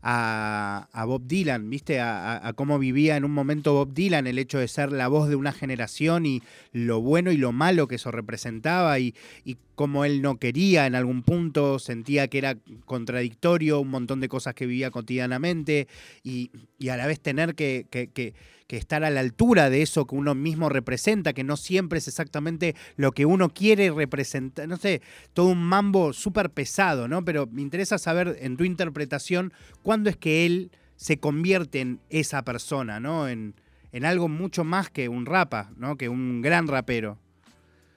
[0.02, 2.00] a, Bob Dylan, ¿viste?
[2.00, 5.36] A, cómo vivía en un momento Bob Dylan, el hecho de ser la voz de
[5.36, 9.14] una generación y lo bueno y lo malo que eso representaba y,
[9.44, 14.28] y cómo él no quería en algún punto, sentía que era contradictorio, un montón de
[14.28, 15.88] cosas que vivía cotidianamente
[16.22, 16.50] y,
[16.88, 18.34] a la vez tener que,
[18.68, 22.74] estar a la altura de eso que uno mismo representa, que no siempre es exactamente
[22.96, 27.24] lo que uno quiere representar, no sé, todo un mambo súper pesado, ¿no?
[27.24, 32.42] Pero me interesa saber en tu interpretación cuándo es que él se convierte en esa
[32.44, 33.28] persona, ¿no?
[33.28, 33.54] En,
[33.92, 35.96] en algo mucho más que un rapa, ¿no?
[35.96, 37.18] Que un gran rapero.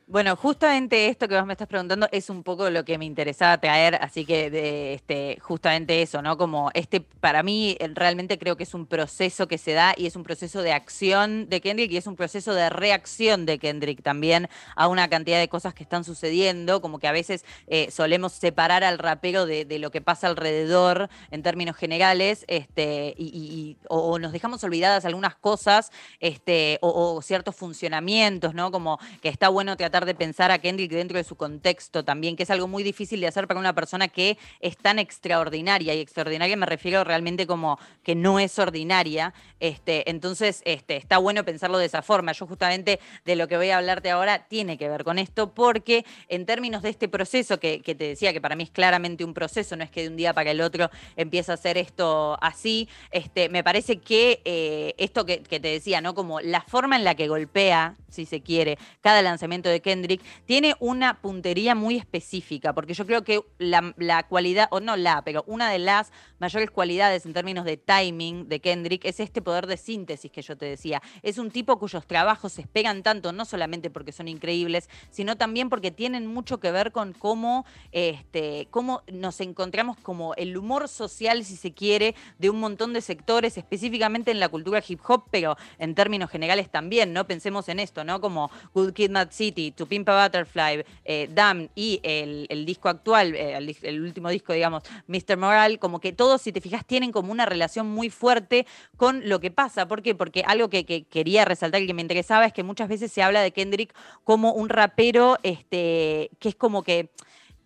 [0.10, 3.58] Bueno, justamente esto que vos me estás preguntando es un poco lo que me interesaba
[3.58, 6.38] traer, así que este, justamente eso, ¿no?
[6.38, 10.16] Como este, para mí realmente creo que es un proceso que se da y es
[10.16, 14.48] un proceso de acción de Kendrick y es un proceso de reacción de Kendrick también
[14.78, 18.86] a una cantidad de cosas que están sucediendo, como que a veces eh, solemos separar
[18.86, 24.64] al rapero de, lo que pasa alrededor en términos generales, este, y, o, nos dejamos
[24.64, 25.92] olvidadas algunas cosas,
[26.22, 28.72] este, o, o ciertos funcionamientos, ¿no?
[28.72, 32.44] Como que está bueno tratar de pensar a Kendrick dentro de su contexto también, que
[32.44, 35.94] es algo muy difícil de hacer para una persona que es tan extraordinaria.
[35.94, 39.34] Y extraordinaria me refiero realmente como que no es ordinaria.
[39.60, 42.32] Este, entonces, este, está bueno pensarlo de esa forma.
[42.32, 46.06] Yo justamente de lo que voy a hablarte ahora tiene que ver con esto, porque
[46.28, 49.76] en términos de este proceso, que, te decía que para mí es claramente un proceso,
[49.76, 53.50] no es que de un día para el otro empieza a hacer esto así, este,
[53.50, 56.14] me parece que eh, esto que, que te decía, ¿no?
[56.14, 60.76] Como la forma en la que golpea, si se quiere, cada lanzamiento de Kendrick, tiene
[60.82, 65.72] una puntería muy específica, porque yo creo que la, cualidad, o no la, pero una
[65.72, 70.30] de las mayores cualidades en términos de timing de Kendrick es este poder de síntesis
[70.30, 71.02] que yo te decía.
[71.24, 75.70] Es un tipo cuyos trabajos se pegan tanto, no solamente porque son increíbles, sino también
[75.70, 81.46] porque tienen mucho que ver con cómo, este, cómo nos encontramos como el humor social,
[81.46, 85.56] si se quiere, de un montón de sectores, específicamente en la cultura hip hop, pero
[85.80, 87.26] en términos generales también, ¿no?
[87.26, 88.20] Pensemos en esto, ¿no?
[88.20, 93.34] Como Good Kid Mad City, To Pimp a Butterfly, eh, Damn y el, disco actual,
[93.36, 95.38] eh, el, último disco, digamos, Mr.
[95.38, 99.40] Moral, como que todos, si te fijas, tienen como una relación muy fuerte con lo
[99.40, 99.88] que pasa.
[99.88, 100.16] ¿Por qué?
[100.16, 103.42] Porque algo que, quería resaltar y que me interesaba es que muchas veces se habla
[103.42, 107.12] de Kendrick como un rapero este, que es como que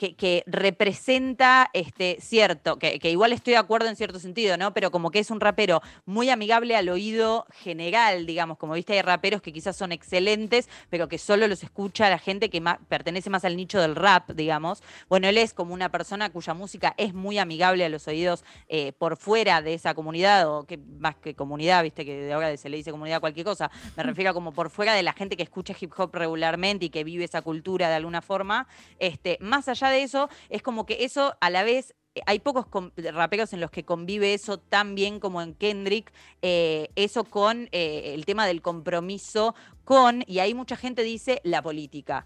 [0.10, 4.74] que, representa este, cierto, que, igual estoy de acuerdo en cierto sentido, ¿no?
[4.74, 9.02] Pero como que es un rapero muy amigable al oído general, digamos, como viste, hay
[9.02, 13.46] raperos que quizás son excelentes, pero que solo los escucha la gente que pertenece más
[13.46, 14.82] al nicho del rap, digamos.
[15.08, 18.94] Bueno, él es como una persona cuya música es muy amigable a los oídos eh,
[18.94, 22.70] por fuera de esa comunidad, o que más que comunidad, viste, que de ahora se
[22.70, 24.08] le dice comunidad cualquier cosa, me mm.
[24.08, 27.24] refiero como por fuera de la gente que escucha hip hop regularmente y que vive
[27.24, 31.50] esa cultura de alguna forma, este, más allá de eso, es como que eso a
[31.50, 32.66] la vez eh, hay pocos
[32.98, 38.14] raperos en los que convive eso tan bien como en Kendrick, eh, eso con eh,
[38.14, 42.26] el tema del compromiso con, y ahí mucha gente dice, la política.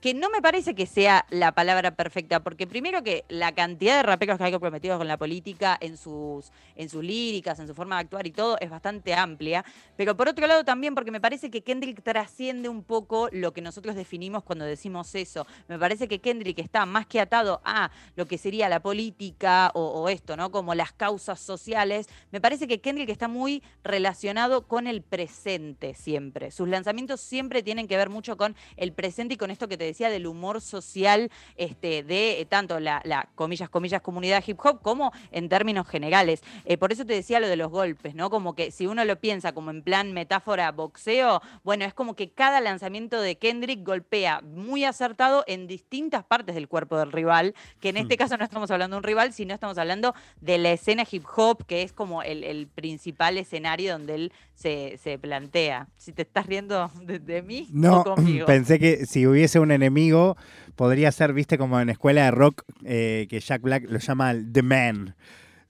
[0.00, 4.02] Que no me parece que sea la palabra perfecta, porque primero que la cantidad de
[4.02, 7.96] raperos que hay comprometidos con la política en sus, en sus líricas, en su forma
[7.96, 9.64] de actuar y todo, es bastante amplia.
[9.96, 13.60] Pero por otro lado también porque me parece que Kendrick trasciende un poco lo que
[13.60, 15.46] nosotros definimos cuando decimos eso.
[15.66, 20.02] Me parece que Kendrick está más que atado a lo que sería la política o,
[20.02, 20.50] o esto, ¿no?
[20.50, 22.08] Como las causas sociales.
[22.30, 26.50] Me parece que Kendrick está muy relacionado con el presente siempre.
[26.50, 29.84] Sus lanzamientos siempre tienen que ver mucho con el presente y con esto que te
[29.84, 35.12] decía del humor social este, de eh, tanto la, comillas, comillas, comunidad hip hop como
[35.30, 36.42] en términos generales.
[36.64, 38.30] Eh, por eso te decía lo de los golpes, ¿no?
[38.30, 42.30] Como que si uno lo piensa como en plan metáfora boxeo, bueno, es como que
[42.30, 47.90] cada lanzamiento de Kendrick golpea muy acertado en distintas partes del cuerpo del rival, que
[47.90, 48.18] en este mm.
[48.18, 51.64] caso no estamos hablando de un rival, sino estamos hablando de la escena hip hop,
[51.66, 55.88] que es como el, principal escenario donde él se, plantea.
[55.96, 58.04] Si te estás riendo de, mí no,
[58.46, 60.36] pensé que si hubiese un enemigo,
[60.76, 64.62] podría ser, viste, como en escuela de rock, eh, que Jack Black lo llama The
[64.62, 65.14] Man.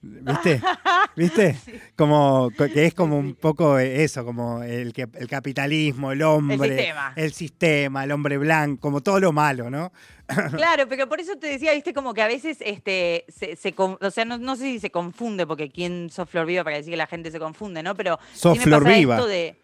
[0.01, 0.61] ¿Viste?
[1.15, 1.57] ¿Viste?
[1.97, 6.77] Como que es como un poco eso, como el, que, el capitalismo, el hombre, el
[6.77, 7.13] sistema.
[7.15, 9.91] el sistema, el hombre blanco, como todo lo malo, ¿no?
[10.55, 14.25] Claro, pero por eso te decía, viste, como que a veces, este, se, o sea,
[14.25, 17.31] no, sé si se confunde, porque quién sos Flor Viva para decir que la gente
[17.31, 17.95] se confunde, ¿no?
[17.95, 19.25] Pero sos sí Flor Viva.
[19.25, 19.57] de,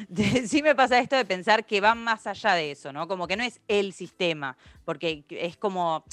[0.46, 3.08] sí me pasa esto de pensar que va más allá de eso, ¿no?
[3.08, 6.04] Como que no es el sistema, porque es como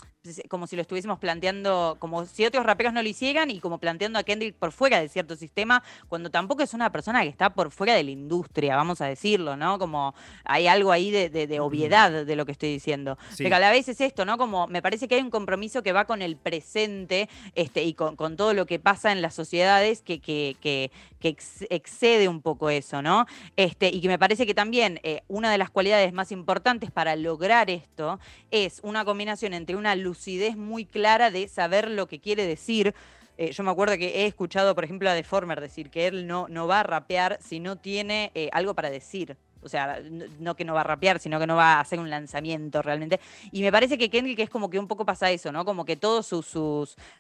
[0.50, 4.20] como si lo estuviésemos planteando, como si otros raperos no lo hicieran y como planteando
[4.20, 7.72] a Kendrick por fuera de cierto sistema, cuando tampoco es una persona que está por
[7.72, 9.80] fuera de la industria, vamos a decirlo, ¿no?
[9.80, 13.18] Como hay algo ahí de, obviedad de lo que estoy diciendo.
[13.38, 14.38] Pero a la vez es esto, ¿no?
[14.38, 18.18] Como me parece que hay un compromiso que va con el presente este, y con,
[18.36, 23.26] todo lo que pasa en las sociedades que, que, que, excede un poco eso, ¿no?
[23.56, 27.16] Este, y que me parece que también eh, una de las cualidades más importantes para
[27.16, 28.20] lograr esto
[28.52, 32.96] es una combinación entre una lucidez muy clara de saber lo que quiere decir.
[33.38, 36.48] Eh, yo me acuerdo que he escuchado, por ejemplo, a Deformer decir que él no,
[36.50, 39.38] no va a rapear si no tiene eh, algo para decir.
[39.62, 40.00] O sea,
[40.40, 43.20] no que no va a rapear, sino que no va a hacer un lanzamiento realmente.
[43.52, 45.66] Y me parece que Kendrick es como que un poco pasa eso, ¿no?
[45.66, 46.46] Como que todos sus,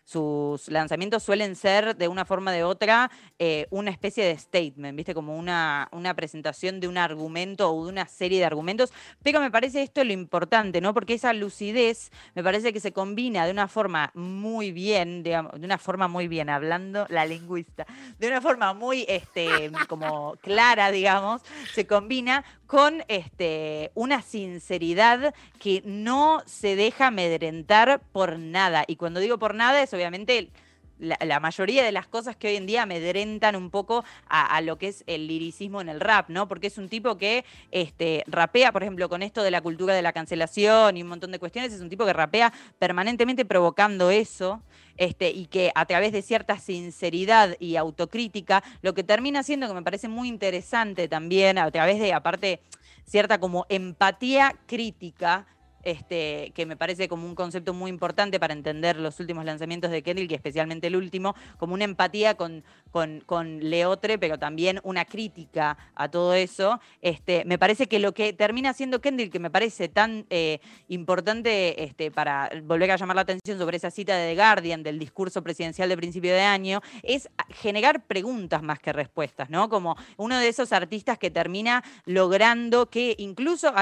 [0.06, 4.96] sus, lanzamientos suelen ser de una forma o de otra eh, una especie de statement,
[4.96, 5.14] ¿viste?
[5.14, 8.92] Como una, una presentación de un argumento o de una serie de argumentos.
[9.24, 10.94] Pero me parece esto lo importante, ¿no?
[10.94, 15.66] Porque esa lucidez me parece que se combina de una forma muy bien, digamos, de
[15.66, 17.86] una forma muy bien, hablando la lingüista,
[18.18, 21.42] de una forma muy este, como clara, digamos,
[21.74, 22.29] se combina
[22.68, 28.84] con este, una sinceridad que no se deja amedrentar por nada.
[28.88, 30.52] Y cuando digo por nada es obviamente
[31.00, 34.90] la, mayoría de las cosas que hoy en día amedrentan un poco a, lo que
[34.90, 36.48] es el liricismo en el rap, ¿no?
[36.48, 40.02] Porque es un tipo que este, rapea, por ejemplo, con esto de la cultura de
[40.02, 44.62] la cancelación y un montón de cuestiones, es un tipo que rapea permanentemente provocando eso.
[44.98, 49.74] Este, y que a través de cierta sinceridad y autocrítica, lo que termina siendo, que
[49.74, 52.60] me parece muy interesante también, a través de, aparte,
[53.06, 55.48] cierta como empatía crítica,
[55.84, 60.02] este, que me parece como un concepto muy importante para entender los últimos lanzamientos de
[60.02, 65.78] Kendrick, y especialmente el último, como una empatía con, con, Leotre, pero también una crítica
[65.96, 66.80] a todo eso.
[67.02, 71.84] Este, me parece que lo que termina siendo Kendrick, que me parece tan eh, importante
[71.84, 75.44] este, para volver a llamar la atención sobre esa cita de The Guardian del discurso
[75.44, 79.70] presidencial de principio de año, es generar preguntas más que respuestas, ¿no?
[79.70, 83.74] Como uno de esos artistas que termina logrando que incluso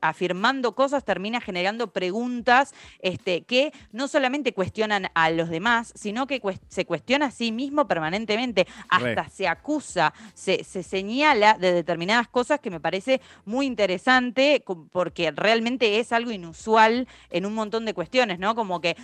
[0.00, 6.42] afirmando cosas, termina generando preguntas este, que no solamente cuestionan a los demás, sino que
[6.68, 12.70] se cuestiona a sí mismo permanentemente, hasta se acusa, se, señala de determinadas cosas que
[12.70, 18.54] me parece muy interesante porque realmente es algo inusual en un montón de cuestiones, ¿no?
[18.54, 18.94] Como que,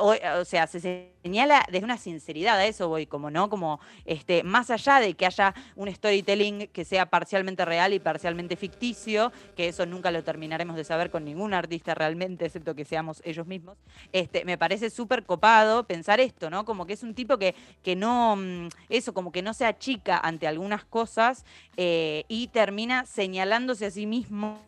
[0.00, 3.50] o, sea, se señala desde una sinceridad, a eso voy, como, ¿no?
[3.50, 8.54] Como, este, más allá de que haya un storytelling que sea parcialmente real y parcialmente
[8.54, 12.84] ficticio, que eso nunca lo terminaremos de saber con ningún ningún artista realmente, excepto que
[12.84, 13.78] seamos ellos mismos,
[14.12, 16.64] este, me parece súper copado pensar esto, ¿no?
[16.64, 20.18] Como que es un tipo que, que no, mm, eso, como que no se achica
[20.18, 21.44] ante algunas cosas
[21.76, 24.58] eh, y termina señalándose a sí mismo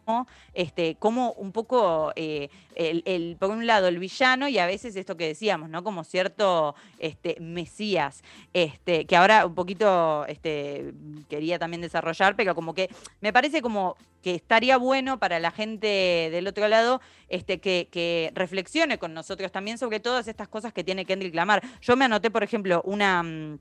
[0.54, 5.16] este, como un poco, eh, el, por un lado, el villano y a veces esto
[5.16, 5.84] que decíamos, ¿no?
[5.84, 8.22] Como cierto este, mesías,
[8.54, 10.94] este, que ahora un poquito este,
[11.28, 12.88] quería también desarrollar, pero como que
[13.20, 18.32] me parece como que estaría bueno para la gente del otro lado este, que, que,
[18.34, 21.62] reflexione con nosotros también sobre todas estas cosas que tiene Kendrick Lamar.
[21.80, 23.58] Yo me anoté, por ejemplo, una mm,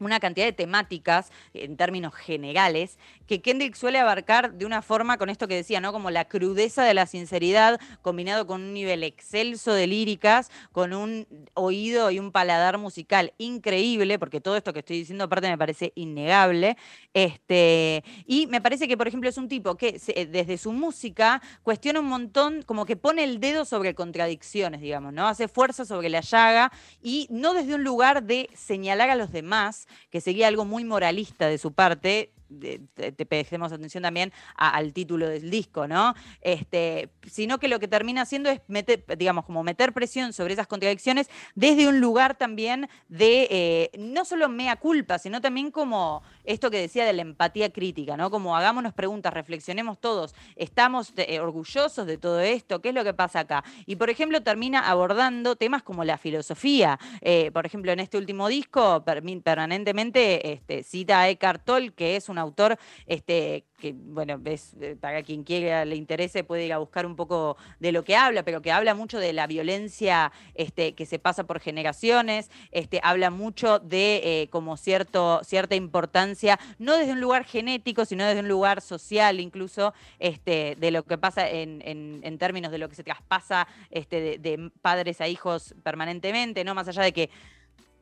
[0.00, 2.98] una cantidad de temáticas en términos generales
[3.30, 5.92] que Kendrick suele abarcar de una forma con esto que decía, ¿no?
[5.92, 11.28] Como la crudeza de la sinceridad combinado con un nivel excelso de líricas, con un
[11.54, 15.92] oído y un paladar musical increíble, porque todo esto que estoy diciendo aparte me parece
[15.94, 16.76] innegable.
[17.14, 22.00] Este, y me parece que, por ejemplo, es un tipo que desde su música cuestiona
[22.00, 25.28] un montón, como que pone el dedo sobre contradicciones, digamos, ¿no?
[25.28, 29.86] Hace fuerza sobre la llaga y no desde un lugar de señalar a los demás,
[30.10, 35.50] que seguía algo muy moralista de su parte, te, prestemos atención también al título del
[35.50, 36.14] disco, ¿no?
[36.40, 40.66] Este, sino que lo que termina haciendo es meter, digamos, como meter presión sobre esas
[40.66, 46.70] contradicciones desde un lugar también de eh, no solo mea culpa, sino también como esto
[46.70, 48.30] que decía de la empatía crítica, ¿no?
[48.30, 53.14] Como hagámonos preguntas, reflexionemos todos, estamos eh, orgullosos de todo esto, ¿qué es lo que
[53.14, 53.64] pasa acá?
[53.86, 56.98] Y por ejemplo, termina abordando temas como la filosofía.
[57.20, 62.28] Eh, por ejemplo, en este último disco, permanentemente este, cita a Eckhart Tolle, que es
[62.28, 67.06] un autor este, que, bueno, eh, para quien quiera le interese puede ir a buscar
[67.06, 71.06] un poco de lo que habla, pero que habla mucho de la violencia este, que
[71.06, 77.12] se pasa por generaciones, este, habla mucho de eh, como cierto, cierta importancia, no desde
[77.12, 81.82] un lugar genético, sino desde un lugar social incluso, este, de lo que pasa en,
[81.82, 86.74] en, términos de lo que se traspasa este, de, de padres a hijos permanentemente, ¿no?
[86.74, 87.30] Más allá de que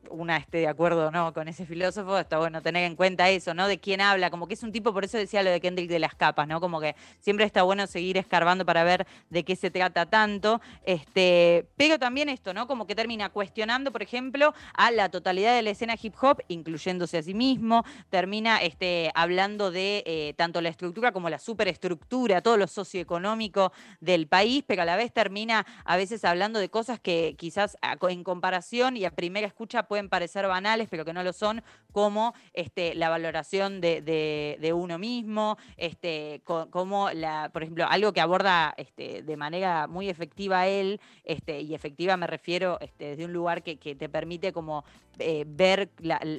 [0.09, 3.67] una esté de acuerdo no con ese filósofo, está bueno tener en cuenta eso, ¿no?
[3.67, 5.99] De quién habla, como que es un tipo, por eso decía lo de Kendrick de
[5.99, 6.59] las capas, ¿no?
[6.59, 10.61] Como que siempre está bueno seguir escarbando para ver de qué se trata tanto.
[10.83, 12.67] Este, pero también esto, ¿no?
[12.67, 17.17] Como que termina cuestionando, por ejemplo, a la totalidad de la escena hip hop, incluyéndose
[17.17, 22.57] a sí mismo, termina este, hablando de eh, tanto la estructura como la superestructura, todo
[22.57, 27.35] lo socioeconómico del país, pero a la vez termina a veces hablando de cosas que
[27.37, 27.77] quizás
[28.09, 32.33] en comparación y a primera escucha pueden parecer banales, pero que no lo son, como
[32.53, 39.23] este, la valoración de, uno mismo, este, como, la, por ejemplo, algo que aborda este,
[39.23, 43.77] de manera muy efectiva él, este, y efectiva me refiero este, desde un lugar que,
[43.79, 44.83] te permite como
[45.17, 45.89] eh, ver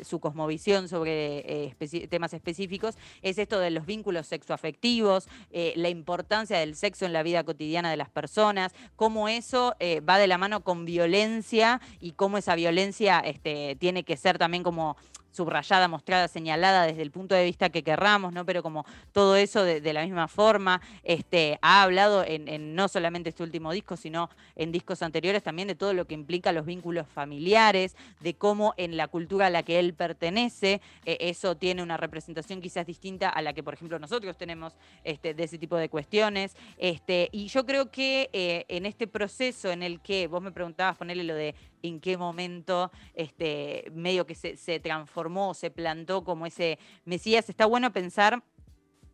[0.04, 6.58] su cosmovisión sobre eh, temas específicos, es esto de los vínculos sexoafectivos, eh, la importancia
[6.58, 9.74] del sexo en la vida cotidiana de las personas, cómo eso
[10.08, 14.62] va de la mano con violencia y cómo esa violencia este, tiene que ser también
[14.62, 14.98] como
[15.32, 18.44] subrayada, mostrada, señalada desde el punto de vista que querramos, ¿no?
[18.44, 23.42] Pero como todo eso de, la misma forma, este, ha hablado en, no solamente este
[23.42, 27.96] último disco, sino en discos anteriores también de todo lo que implica los vínculos familiares,
[28.20, 32.60] de cómo en la cultura a la que él pertenece, eh, eso tiene una representación
[32.60, 36.56] quizás distinta a la que, por ejemplo, nosotros tenemos este, de ese tipo de cuestiones.
[36.76, 40.96] Este, y yo creo que eh, en este proceso en el que vos me preguntabas
[40.96, 46.46] ponerle lo de en qué momento este, medio que se, se transformó, se plantó como
[46.46, 47.48] ese Mesías.
[47.48, 48.42] Está bueno pensar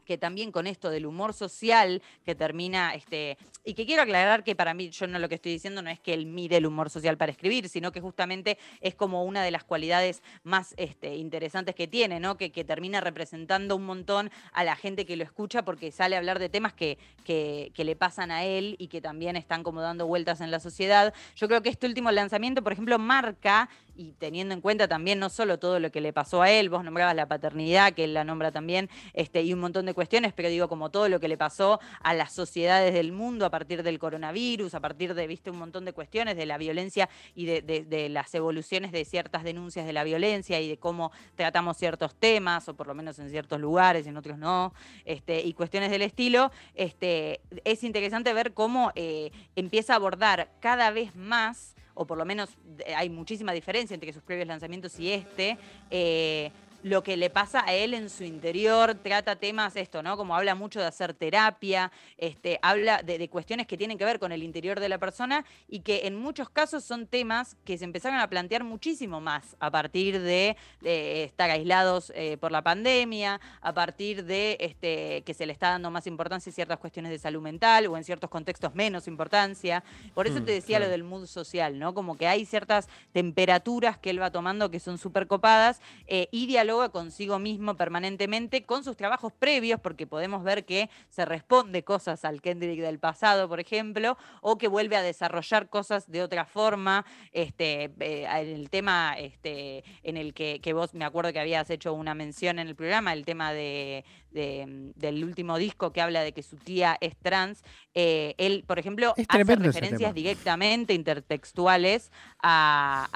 [0.07, 4.55] que también con esto del humor social que termina, este, y que quiero aclarar que
[4.55, 6.89] para mí, yo no lo que estoy diciendo no es que él mide el humor
[6.89, 11.75] social para escribir, sino que justamente es como una de las cualidades más este, interesantes
[11.75, 12.37] que tiene, ¿no?
[12.37, 16.19] Que, que, termina representando un montón a la gente que lo escucha porque sale a
[16.19, 19.81] hablar de temas que, que, que, le pasan a él y que también están como
[19.81, 21.13] dando vueltas en la sociedad.
[21.35, 25.29] Yo creo que este último lanzamiento, por ejemplo, marca y teniendo en cuenta también no
[25.29, 28.25] solo todo lo que le pasó a él, vos nombrabas la paternidad, que él la
[28.25, 31.37] nombra también, este, y un montón de cuestiones, pero digo como todo lo que le
[31.37, 35.59] pasó a las sociedades del mundo a partir del coronavirus, a partir de, viste, un
[35.59, 40.05] montón de cuestiones de la violencia y de, las evoluciones de ciertas denuncias de la
[40.05, 44.17] violencia y de cómo tratamos ciertos temas, o por lo menos en ciertos lugares, en
[44.17, 44.73] otros no,
[45.05, 50.91] este, y cuestiones del estilo, este, es interesante ver cómo eh, empieza a abordar cada
[50.91, 55.11] vez más o por lo menos eh, hay muchísima diferencia entre sus previos lanzamientos y
[55.11, 55.59] este,
[55.91, 56.53] eh,
[56.87, 60.17] lo que le pasa a él en su interior, trata temas, esto, ¿no?
[60.17, 64.31] Como habla mucho de hacer terapia, este, habla de, cuestiones que tienen que ver con
[64.31, 68.21] el interior de la persona y que en muchos casos son temas que se empezaron
[68.21, 74.25] a plantear muchísimo más a partir de, estar aislados eh, por la pandemia, a partir
[74.25, 77.89] de este, que se le está dando más importancia a ciertas cuestiones de salud mental
[77.89, 79.83] o en ciertos contextos menos importancia.
[80.15, 81.95] Por eso mm, te decía lo del mood social, ¿no?
[81.95, 86.47] Como que hay ciertas temperaturas que él va tomando que son súper copadas eh, y
[86.47, 92.25] dialoga consigo mismo permanentemente con sus trabajos previos, porque podemos ver que se responde cosas
[92.25, 97.05] al Kendrick del pasado, por ejemplo, o que vuelve a desarrollar cosas de otra forma.
[97.33, 101.93] Este, eh, el tema este, en el que, que, vos me acuerdo que habías hecho
[101.95, 104.05] una mención en el programa, el tema de,
[104.37, 107.65] del último disco que habla de que su tía es trans,
[107.95, 112.13] eh, él, por ejemplo, hace referencias directamente intertextuales
[112.43, 113.09] a,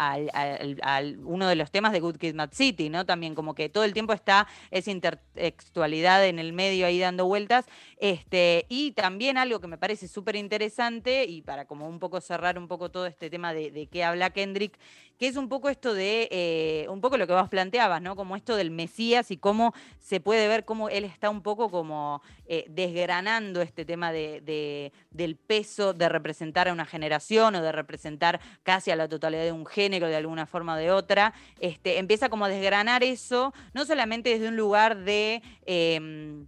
[1.23, 3.05] uno de los temas de Good Kid Mad City, ¿no?
[3.05, 7.67] También como que todo el tiempo está esa intertextualidad en el medio ahí dando vueltas.
[7.99, 12.59] Este, y también algo que me parece súper interesante, y para como un poco cerrar
[12.59, 14.79] un poco todo este tema de, de qué habla Kendrick,
[15.21, 18.17] que es un poco esto de, eh, un poco lo que vos planteabas, ¿no?
[18.17, 22.23] Como esto del Mesías y cómo se puede ver cómo él está un poco como
[22.47, 28.41] eh, desgranando este tema de, del peso de representar a una generación o de representar
[28.63, 31.35] casi a la totalidad de un género de alguna forma o de otra.
[31.59, 35.43] Este, empieza como a desgranar eso, no solamente desde un lugar de...
[35.67, 36.47] Em,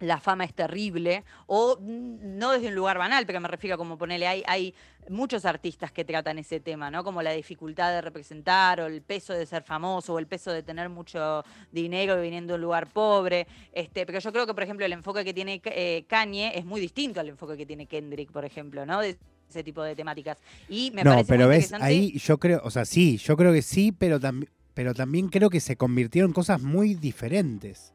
[0.00, 3.96] la fama es terrible, o no desde un lugar banal, pero me refiero a como
[3.96, 4.74] ponerle, hay, hay
[5.08, 7.04] muchos artistas que tratan ese tema, ¿no?
[7.04, 10.62] Como la dificultad de representar, o el peso de ser famoso, o el peso de
[10.62, 13.46] tener mucho dinero viniendo de un lugar pobre.
[13.72, 16.80] Este, pero yo creo que, por ejemplo, el enfoque que tiene eh, Kanye es muy
[16.80, 19.00] distinto al enfoque que tiene Kendrick, por ejemplo, ¿no?
[19.00, 19.16] De
[19.48, 20.38] ese tipo de temáticas.
[20.68, 23.92] Y me no, pero ves, ahí yo creo, o sea, sí, yo creo que sí,
[23.92, 27.93] pero, también pero también creo que se convirtieron en cosas muy diferentes.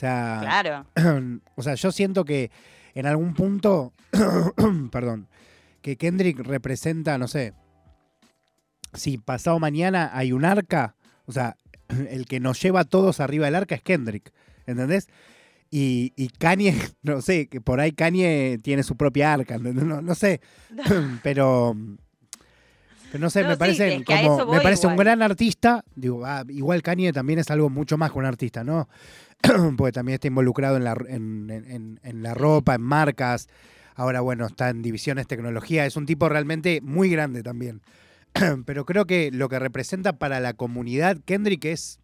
[0.00, 0.86] O sea, claro.
[1.56, 2.50] o sea, yo siento que
[2.94, 3.92] en algún punto,
[4.90, 5.28] perdón,
[5.82, 7.52] que Kendrick representa, no sé,
[8.94, 10.94] si pasado mañana hay un arca,
[11.26, 11.58] o sea,
[12.08, 14.32] el que nos lleva a todos arriba del arca es Kendrick,
[14.66, 15.08] ¿entendés?
[15.70, 20.14] Y, y Kanye, no sé, que por ahí Kanye tiene su propia arca, no, no
[20.14, 20.40] sé,
[21.22, 21.76] pero...
[23.10, 25.84] Pero no sé, me parece, como, me parece un gran artista.
[25.94, 28.88] Digo, ah, igual Kanye también es algo mucho más que un artista, ¿no?
[29.76, 33.48] Porque también está involucrado en la, en, en la ropa, en marcas.
[33.96, 35.84] Ahora, bueno, está en divisiones tecnología.
[35.86, 37.82] Es un tipo realmente muy grande también.
[38.64, 42.00] Pero creo que lo que representa para la comunidad Kendrick es.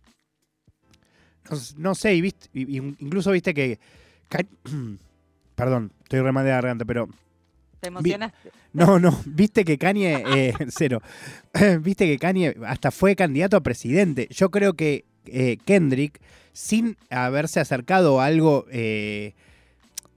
[1.77, 2.15] No, sé,
[2.53, 3.79] incluso viste que.
[5.55, 7.09] Perdón, estoy re de garganta, pero.
[7.81, 8.51] ¿Te emocionaste?
[8.77, 10.23] No, no, viste que Kanye.
[10.35, 11.01] Eh, cero.
[11.81, 14.29] viste que Kanye hasta fue candidato a presidente.
[14.31, 16.21] Yo creo que eh, Kendrick,
[16.53, 18.67] sin haberse acercado a algo.
[18.71, 19.35] Eh,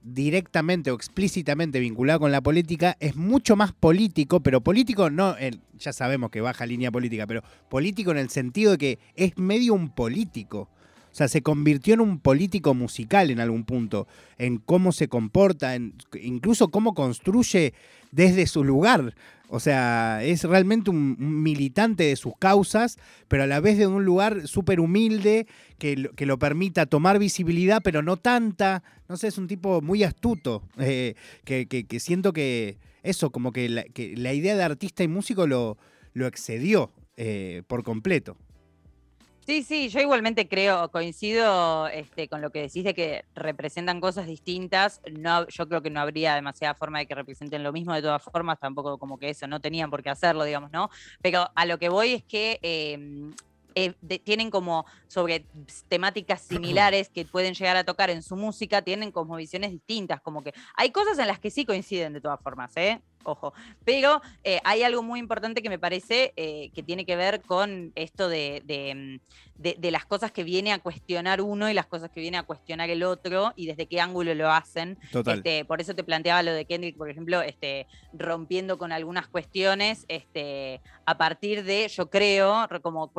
[0.02, 5.36] directamente o explícitamente vinculado con la política es mucho más político, pero político no,
[5.78, 9.74] ya sabemos que baja línea política, pero político en el sentido de que es medio
[9.74, 10.70] un político.
[11.12, 14.06] O sea, se convirtió en un político musical en algún punto,
[14.38, 17.74] en cómo se comporta, en, incluso cómo construye
[18.12, 19.14] desde su lugar.
[19.52, 24.04] O sea, es realmente un, militante de sus causas, pero a la vez de un
[24.04, 25.48] lugar súper humilde
[25.78, 28.84] que, que, lo permita tomar visibilidad, pero no tanta.
[29.08, 33.68] No sé, es un tipo muy astuto, eh, que, que, siento que eso, como que
[33.68, 35.78] la, idea de artista y músico lo,
[36.12, 38.36] lo excedió eh, por completo.
[39.46, 44.26] Sí, sí, yo igualmente creo, coincido este, con lo que decís de que representan cosas
[44.26, 45.00] distintas.
[45.10, 48.22] No, yo creo que no habría demasiada forma de que representen lo mismo de todas
[48.22, 50.90] formas, tampoco como que eso, no tenían por qué hacerlo, digamos, ¿no?
[51.22, 53.32] Pero a lo que voy es que em,
[53.74, 55.46] eh, tienen como sobre
[55.88, 60.42] temáticas similares que pueden llegar a tocar en su música, tienen como visiones distintas, como
[60.42, 63.00] que hay cosas en las que sí coinciden de todas formas, ¿eh?
[63.24, 63.52] Ojo.
[63.84, 67.92] Pero eh, hay algo muy importante que me parece eh, que tiene que ver con
[67.94, 72.38] esto de, de, las cosas que viene a cuestionar uno y las cosas que viene
[72.38, 74.98] a cuestionar el otro y desde qué ángulo lo hacen.
[75.12, 80.06] Este, por eso te planteaba lo de Kendrick, por ejemplo, este, rompiendo con algunas cuestiones
[80.08, 83.12] este, a partir de, yo creo, como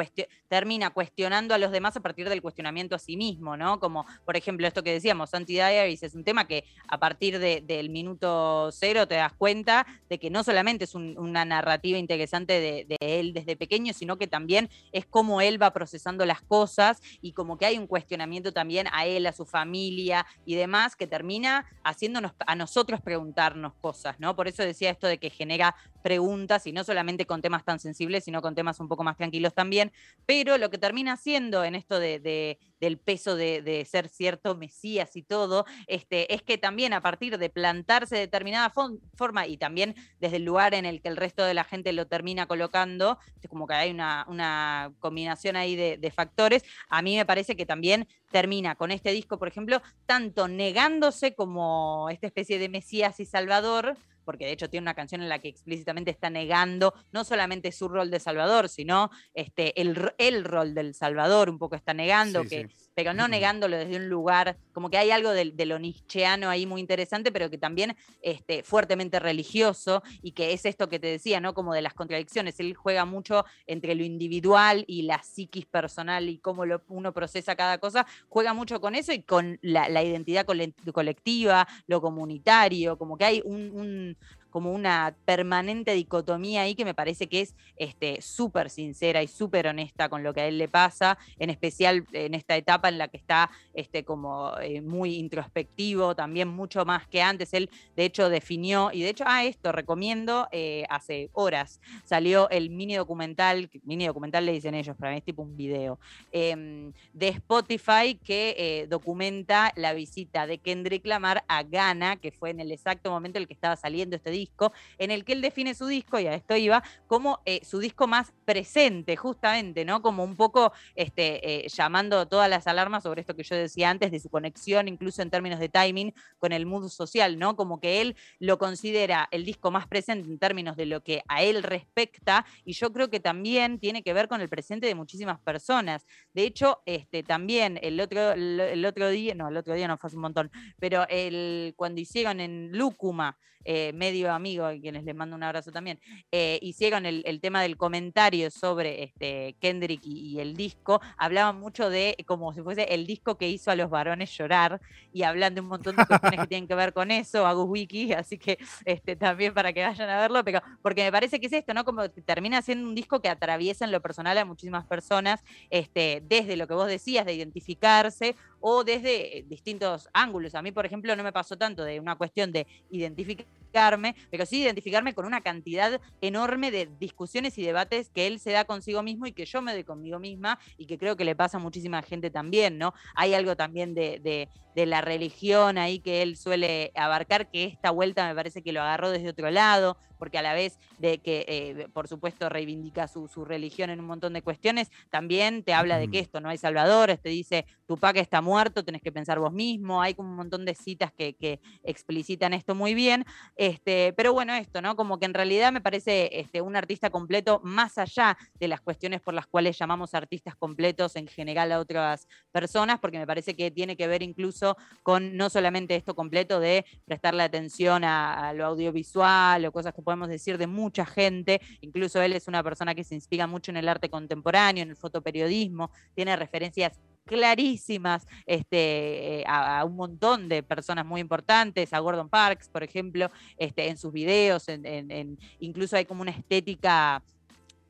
[0.48, 3.80] termina cuestionando a los demás a partir del cuestionamiento a sí mismo, ¿no?
[3.80, 8.70] Como, por ejemplo, esto que decíamos, Anti-Diaries es un tema que a partir del minuto
[8.72, 13.56] cero te das cuenta de que no solamente es una narrativa interesante de, él desde
[13.56, 17.78] pequeño, sino que también es cómo él va procesando las cosas y como que hay
[17.78, 23.02] un cuestionamiento también a él, a su familia y demás, que termina haciéndonos a nosotros
[23.02, 24.36] preguntarnos cosas, ¿no?
[24.36, 28.24] Por eso decía esto de que genera preguntas y no solamente con temas tan sensibles,
[28.24, 29.92] sino con temas un poco más tranquilos también.
[30.26, 35.24] Pero lo que termina siendo en esto de, del peso de, ser cierto Mesías y
[35.24, 38.72] todo, este, es que también a partir de plantarse de determinada
[39.16, 42.08] forma y también desde el lugar en el que el resto de la gente lo
[42.08, 47.16] termina colocando, es como que hay una, una combinación ahí de, de factores, a mí
[47.16, 52.58] me parece que también termina con este disco, por ejemplo, tanto negándose como esta especie
[52.60, 56.30] de Mesías y Salvador, porque de hecho tiene una canción en la que explícitamente está
[56.30, 61.58] negando no solamente su rol de Salvador, sino este, el, el rol del Salvador, un
[61.58, 65.54] poco está negando, que, pero no negándolo desde un lugar, como que hay algo de,
[65.66, 70.90] lo nietzscheano ahí muy interesante, pero que también este, fuertemente religioso, y que es esto
[70.90, 71.54] que te decía, ¿no?
[71.54, 72.60] Como de las contradicciones.
[72.60, 77.78] Él juega mucho entre lo individual y la psiquis personal y cómo uno procesa cada
[77.78, 83.42] cosa, juega mucho con eso y con la, identidad colectiva, lo comunitario, como que hay
[83.46, 84.18] un
[84.52, 89.68] como una permanente dicotomía ahí que me parece que es este, súper sincera y súper
[89.68, 93.08] honesta con lo que a él le pasa, en especial en esta etapa en la
[93.08, 97.54] que está este, como eh, muy introspectivo, también mucho más que antes.
[97.54, 102.70] Él, de hecho, definió, y de hecho, ah, esto recomiendo, eh, hace horas salió el
[102.70, 106.00] mini documental, mini documental le dicen ellos, para mí es tipo un video,
[106.32, 112.50] em, de Spotify que eh, documenta la visita de Kendrick Lamar a Ghana, que fue
[112.50, 115.34] en el exacto momento en el que estaba saliendo este día disco, en el que
[115.34, 119.86] él define su disco, y a esto iba, como eh, su disco más presente, justamente,
[119.86, 120.02] ¿no?
[120.02, 124.12] Como un poco este, eh, llamando todas las alarmas sobre esto que yo decía antes,
[124.12, 127.56] de su conexión, incluso en términos de timing, con el mood social, ¿no?
[127.56, 131.44] Como que él lo considera el disco más presente en términos de lo que a
[131.44, 135.40] él respecta, y yo creo que también tiene que ver con el presente de muchísimas
[135.40, 136.06] personas.
[136.34, 140.08] De hecho, este, también el otro, el, otro día, no, el otro día no fue
[140.08, 145.16] hace un montón, pero el, cuando hicieron en Lúcuma, eh, medio amigo, a quienes les
[145.16, 146.00] mando un abrazo también,
[146.32, 152.16] eh, hicieron el, tema del comentario sobre este, Kendrick y, el disco, hablaban mucho de
[152.26, 154.80] como si fuese el disco que hizo a los varones llorar
[155.12, 158.14] y hablan de un montón de cuestiones que tienen que ver con eso, Agus Wiki,
[158.14, 161.54] así que este, también para que vayan a verlo, pero porque me parece que es
[161.54, 161.84] esto, ¿no?
[161.84, 166.56] Como termina siendo un disco que atraviesa en lo personal a muchísimas personas, este, desde
[166.56, 170.56] lo que vos decías, de identificarse o desde distintos ángulos.
[170.56, 174.62] A mí, por ejemplo, no me pasó tanto de una cuestión de identificarme, pero sí
[174.62, 179.26] identificarme con una cantidad enorme de discusiones y debates que él se da consigo mismo
[179.26, 182.02] y que yo me doy conmigo misma y que creo que le pasa a muchísima
[182.02, 182.94] gente también, ¿no?
[183.16, 188.28] Hay algo también de, de, la religión ahí que él suele abarcar, que esta vuelta
[188.28, 191.88] me parece que lo agarró desde otro lado, porque a la vez de que, eh,
[191.94, 196.10] por supuesto, reivindica su, su, religión en un montón de cuestiones, también te habla de
[196.10, 200.00] que esto no hay salvadores, te dice, Tupac está muerto, tenés que pensar vos mismo,
[200.00, 204.54] hay como un montón de citas que, que explicitan esto muy bien, este, pero bueno,
[204.54, 204.96] esto, ¿no?
[204.96, 209.22] Como que en realidad me parece este, un artista completo más allá de las cuestiones
[209.22, 213.72] por las cuales llamamos artistas completos en general a otras personas, porque me parece que
[213.72, 214.61] tiene que ver incluso
[215.04, 220.28] con no solamente esto completo de prestarle atención a, lo audiovisual o cosas que podemos
[220.28, 223.90] decir de mucha gente, incluso él es una persona que se inspira mucho en el
[223.90, 231.06] arte contemporáneo, en el fotoperiodismo, tiene referencias clarísimas este, eh, a, un montón de personas
[231.06, 236.22] muy importantes, a Gordon Parks, por ejemplo, este, en sus videos, en, incluso hay como
[236.22, 237.24] una estética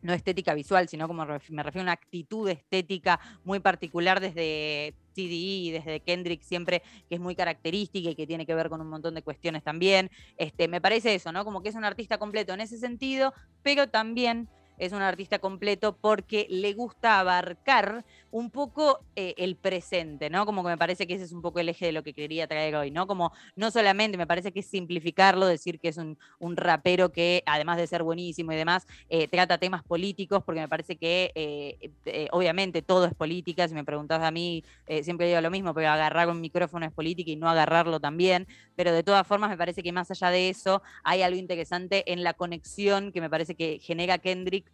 [0.02, 5.22] no estética visual, sino como me refiero a una actitud estética muy particular desde TDE
[5.24, 8.90] y desde Kendrick siempre, que es muy característica y que tiene que ver con un
[8.90, 10.10] montón de cuestiones también.
[10.38, 11.46] Este, me parece eso, ¿no?
[11.46, 13.34] Como que es un artista completo en ese sentido,
[13.64, 14.48] pero también
[14.82, 20.44] es un artista completo porque le gusta abarcar un poco eh, el presente, ¿no?
[20.48, 22.48] Como que me parece que ese es un poco el eje de lo que quería
[22.48, 23.06] traer hoy, ¿no?
[23.06, 26.18] Como no solamente me parece que es simplificarlo, decir que es un,
[26.56, 30.96] rapero que, además de ser buenísimo y demás, eh, trata temas políticos, porque me parece
[30.96, 33.68] que, eh, obviamente, todo es política.
[33.68, 34.64] Si me preguntas a mí,
[35.04, 38.48] siempre digo lo mismo, pero agarrar un micrófono es política y no agarrarlo también.
[38.76, 42.24] Pero de todas formas, me parece que más allá de eso, hay algo interesante en
[42.24, 44.71] la conexión que me parece que genera Kendrick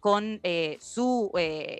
[0.00, 0.40] con
[0.80, 1.32] su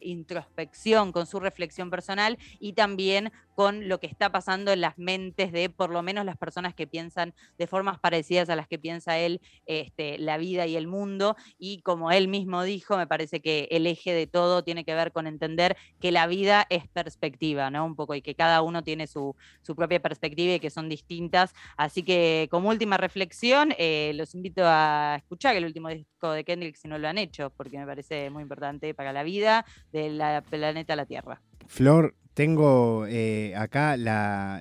[0.02, 5.50] introspección con su reflexión personal y también con lo que está pasando en las mentes
[5.50, 9.18] de por lo menos las personas que piensan de formas parecidas a las que piensa
[9.18, 11.36] él este, la vida y el mundo.
[11.58, 15.10] Y como él mismo dijo, me parece que el eje de todo tiene que ver
[15.10, 17.86] con entender que la vida es perspectiva, ¿no?
[17.86, 19.34] Un poco, y que cada uno tiene su,
[19.74, 21.54] propia perspectiva y que son distintas.
[21.78, 26.76] Así que como última reflexión, eh, los invito a escuchar el último disco de Kendrick
[26.76, 30.94] si no lo han hecho, porque me parece muy importante para la vida del planeta
[30.94, 31.40] la Tierra.
[31.66, 34.60] Flor, tengo eh, acá la,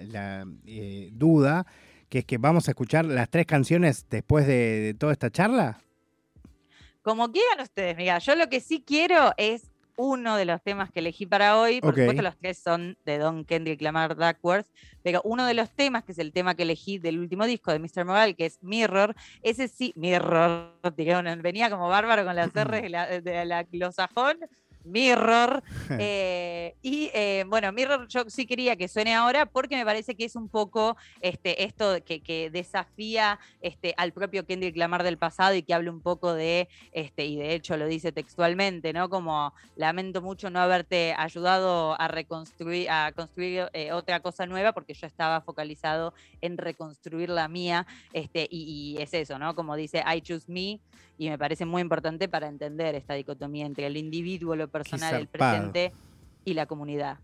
[0.66, 1.68] eh, duda,
[2.08, 5.78] que es que vamos a escuchar las tres canciones después de, toda esta charla.
[7.02, 11.00] Como quieran ustedes, mira, yo lo que sí quiero es uno de los temas que
[11.00, 11.82] elegí para hoy.
[11.82, 14.68] Por supuesto, los tres son de Don Kendrick Lamar Duckworth,
[15.04, 17.80] pero uno de los temas, que es el tema que elegí del último disco de
[17.80, 18.06] Mr.
[18.06, 20.72] Moral, que es Mirror, ese sí, Mirror,
[21.42, 24.38] venía como bárbaro con las R de la, de la glosajón
[24.86, 25.64] Mirror.
[25.98, 30.26] Eh, y eh, bueno, Mirror yo sí quería que suene ahora porque me parece que
[30.26, 35.64] es un poco este, esto que, desafía este, al propio Kendrick Lamar del pasado y
[35.64, 39.10] que habla un poco de, este, y de hecho lo dice textualmente, ¿no?
[39.10, 44.94] Como lamento mucho no haberte ayudado a reconstruir, a construir eh, otra cosa nueva porque
[44.96, 47.86] yo estaba focalizado en reconstruir la mía.
[48.12, 49.56] Este, y, y es eso, ¿no?
[49.56, 50.80] Como dice, I choose me
[51.18, 55.28] y me parece muy importante para entender esta dicotomía entre el individuo, lo personal, el
[55.28, 55.94] presente
[56.44, 57.18] y la comunidad.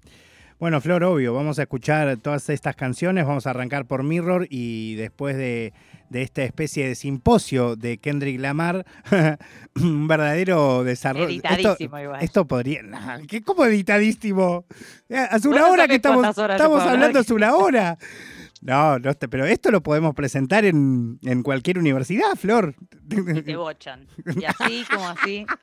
[0.57, 4.95] Bueno, Flor, obvio, vamos a escuchar todas estas canciones, vamos a arrancar por Mirror y
[4.95, 5.73] después de,
[6.13, 8.85] esta especie de simposio de Kendrick Lamar,
[9.75, 11.27] un verdadero desarrollo.
[11.27, 12.23] Editadísimo esto, igual.
[12.23, 12.83] Esto podría...
[13.27, 14.65] ¿qué, ¿Cómo editadísimo?
[15.09, 17.97] Eh, hace una hora que estamos, estamos hablando hace una hora.
[18.61, 22.75] No, no, pero esto lo podemos presentar en, cualquier universidad, Flor.
[23.09, 24.07] Y te bochan.
[24.39, 25.45] Y así como así.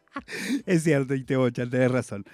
[0.67, 2.25] Es cierto, y te bochan, tenés razón.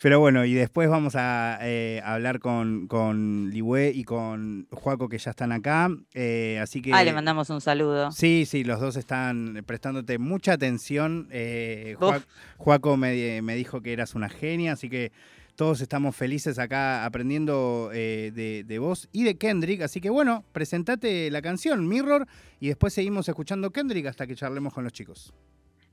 [0.00, 5.30] Pero bueno, y después vamos a eh, hablar con, con y con Juaco que ya
[5.30, 5.88] están acá.
[6.14, 6.92] Eh, así que.
[6.92, 8.12] Ah, le mandamos un saludo.
[8.12, 11.28] Sí, sí, los dos están prestándote mucha atención.
[11.30, 11.96] Eh,
[12.56, 15.10] Juaco me, me dijo que eras una genia, así que
[15.58, 19.82] todos estamos felices acá aprendiendo eh, de, de, vos y de Kendrick.
[19.82, 22.28] Así que bueno, presentate la canción Mirror
[22.60, 25.32] y después seguimos escuchando Kendrick hasta que charlemos con los chicos.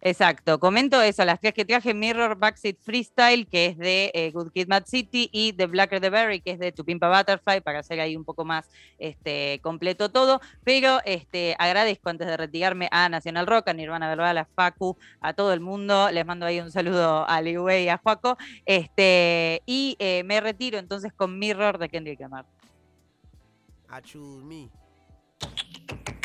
[0.08, 4.52] Exacto, comento eso, las tres que traje, Mirror, Backseat Freestyle, que es de eh, Good
[4.52, 8.00] Kid Mad City, y The Blacker the Berry, que es de Tupimpa Butterfly, para hacer
[8.00, 13.48] ahí un poco más este, completo todo, pero este, agradezco antes de retirarme a Nacional
[13.48, 17.28] Rock, a Nirvana Verbal, a Facu, a todo el mundo, les mando ahí un saludo
[17.28, 18.38] a Liwei y a Juaco,
[18.68, 22.46] este, y eh, me retiro entonces con Mirror de Kendrick Lamar.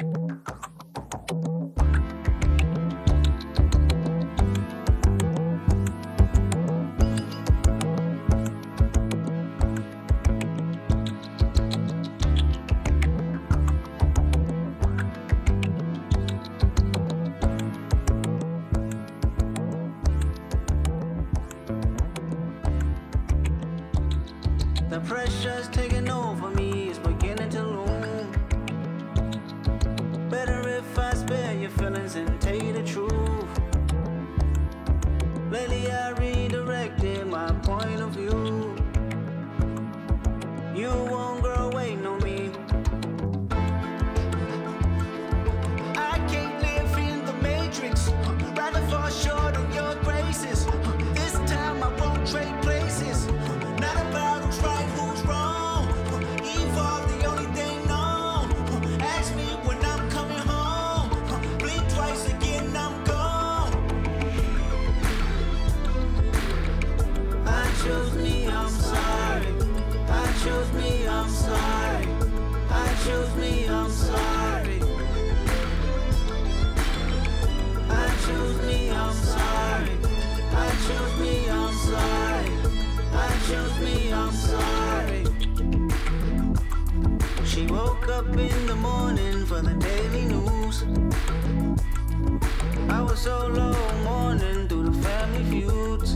[0.03, 0.60] I
[83.51, 85.25] Chose me, I'm sorry.
[87.45, 90.85] She woke up in the morning for the daily news.
[92.89, 93.75] I was so low
[94.05, 96.15] mourning through the family feuds.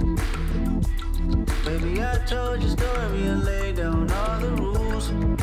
[1.65, 5.34] Baby, I told your story and laid down all the rules.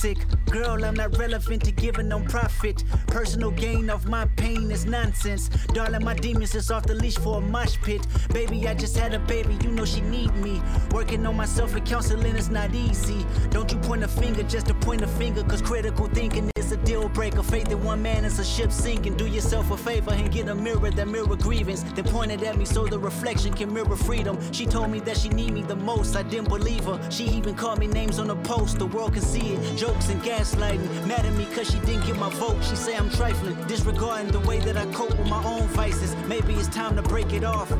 [0.00, 0.26] Toxic.
[0.46, 2.82] Girl, I'm not relevant to giving no profit.
[3.06, 5.48] Personal gain of my pain is nonsense.
[5.74, 8.06] Darling, my demons is off the leash for a mosh pit.
[8.32, 10.60] Baby, I just had a baby, you know she need me.
[10.92, 13.24] Working on myself and counseling is not easy.
[13.50, 17.08] Don't you point a finger just to point a finger, cause critical thinking a deal
[17.08, 17.42] breaker.
[17.42, 19.16] Faith in one man is a ship sinking.
[19.16, 21.82] Do yourself a favor and get a mirror that mirror grievance.
[21.82, 24.38] Then point it at me so the reflection can mirror freedom.
[24.52, 26.98] She told me that she need me the most, I didn't believe her.
[27.10, 29.76] She even called me names on the post, the world can see it.
[29.76, 31.06] Jokes and gaslighting.
[31.06, 32.62] Mad at me cause she didn't get my vote.
[32.62, 36.14] She say I'm trifling, disregarding the way that I cope with my own vices.
[36.26, 37.70] Maybe it's time to break it off.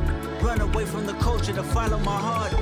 [0.41, 2.53] Run away from the culture to follow my heart.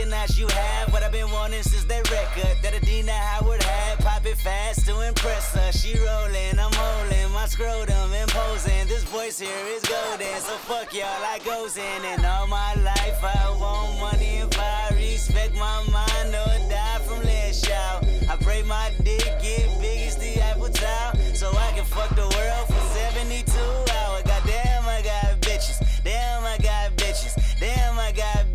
[0.00, 3.98] Recognize you have what I've been wanting since that record that Adina Howard had.
[3.98, 5.72] Pop it fast to impress her.
[5.72, 8.88] She rolling, I'm holding my scrotum imposing.
[8.88, 11.04] This voice here is golden, so fuck y'all.
[11.04, 14.94] I goes in, and all my life I want money and power.
[14.94, 18.02] Respect my mind or die from last shout.
[18.30, 22.24] I pray my dick get big as the apple Tower, so I can fuck the
[22.24, 24.22] world for 72 hours.
[24.22, 25.78] Goddamn, I got bitches.
[26.02, 27.36] Damn, I got bitches.
[27.60, 28.49] Damn, I got bitches.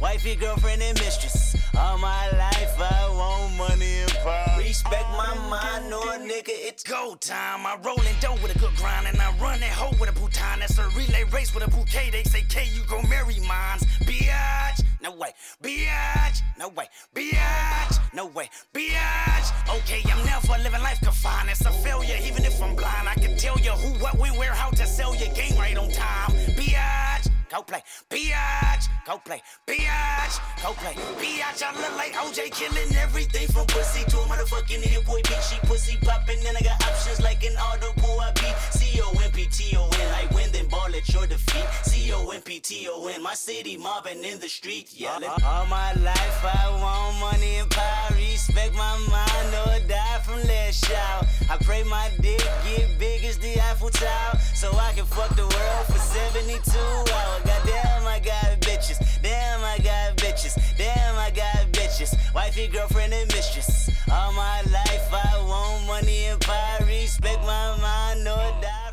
[0.00, 1.56] Wifey, girlfriend, and mistress.
[1.78, 4.58] All my life I want money and power.
[4.58, 7.66] Respect my mind, or nigga, it's go time.
[7.66, 10.12] I roll in dough with a good grind, and I run that hoe with a
[10.12, 10.60] bouton.
[10.60, 12.10] That's a relay race with a bouquet.
[12.10, 13.84] They say, K, you gon' marry mines.
[14.04, 15.30] Biatch, no way.
[15.62, 16.88] Biatch, no way.
[17.14, 18.50] Biatch, no way.
[18.74, 19.76] Biatch.
[19.78, 21.48] Okay, I'm never living life confined.
[21.48, 23.08] It's a failure, even if I'm blind.
[23.08, 25.90] I can tell you who, what, when, where, how to sell your game right on
[25.90, 26.32] time.
[26.54, 27.30] Biatch.
[27.48, 27.80] Go play,
[28.10, 31.62] biatch, go play, biatch, go play, biatch.
[31.62, 35.42] I look like OJ killing everything from pussy to a motherfucking hit boy beat.
[35.42, 38.20] She pussy popping, then I got options like an audible.
[38.20, 40.14] I beat C O M P T O N.
[40.14, 41.66] I win, then ball at your defeat.
[41.84, 43.22] C O M P T O N.
[43.22, 45.28] My city mobbing in the street, yelling.
[45.28, 45.60] Uh-huh.
[45.60, 48.16] All my life I want money and power.
[48.16, 51.26] Respect my mind or die from last shout.
[51.48, 55.42] I pray my dick get big as the Eiffel Tower, so I can fuck the
[55.42, 56.78] world for 72
[57.14, 58.98] hours oh goddamn, I got bitches.
[59.22, 60.56] Damn, I got bitches.
[60.76, 62.16] Damn, I got bitches.
[62.34, 63.90] Wifey, girlfriend, and mistress.
[64.10, 66.86] All my life I want money and power.
[66.86, 68.85] Respect my mind or die.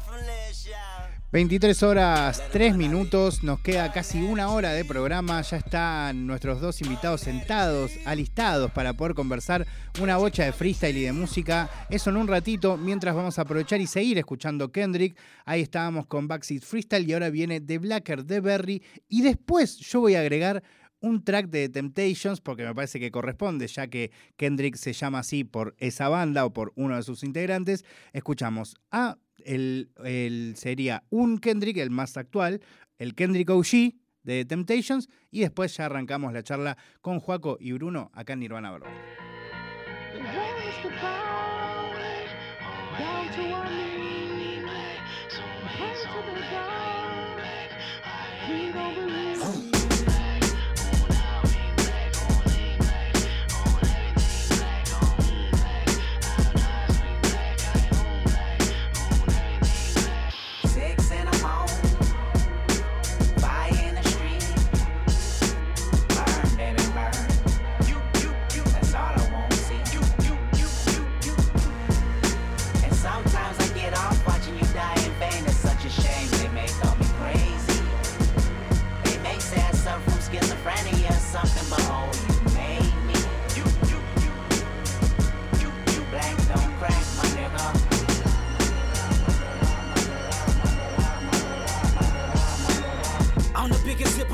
[1.33, 6.79] 23 horas 3 minutos, nos queda casi una hora de programa, ya están nuestros dos
[6.81, 9.65] invitados sentados, alistados para poder conversar
[9.99, 11.71] una bocha de freestyle y de música.
[11.89, 15.17] Eso en un ratito, mientras vamos a aprovechar y seguir escuchando Kendrick.
[15.43, 18.83] Ahí estábamos con Backseat Freestyle y ahora viene The Blacker de Berry.
[19.09, 20.61] Y después yo voy a agregar
[20.99, 25.43] un track de Temptations, porque me parece que corresponde, ya que Kendrick se llama así
[25.43, 27.85] por esa banda o por uno de sus integrantes.
[28.13, 32.61] Escuchamos a el, el sería un Kendrick, el más actual,
[32.97, 38.11] el Kendrick OG de Temptations, y después ya arrancamos la charla con Juaco y Bruno
[38.13, 38.87] acá en Nirvana Bro.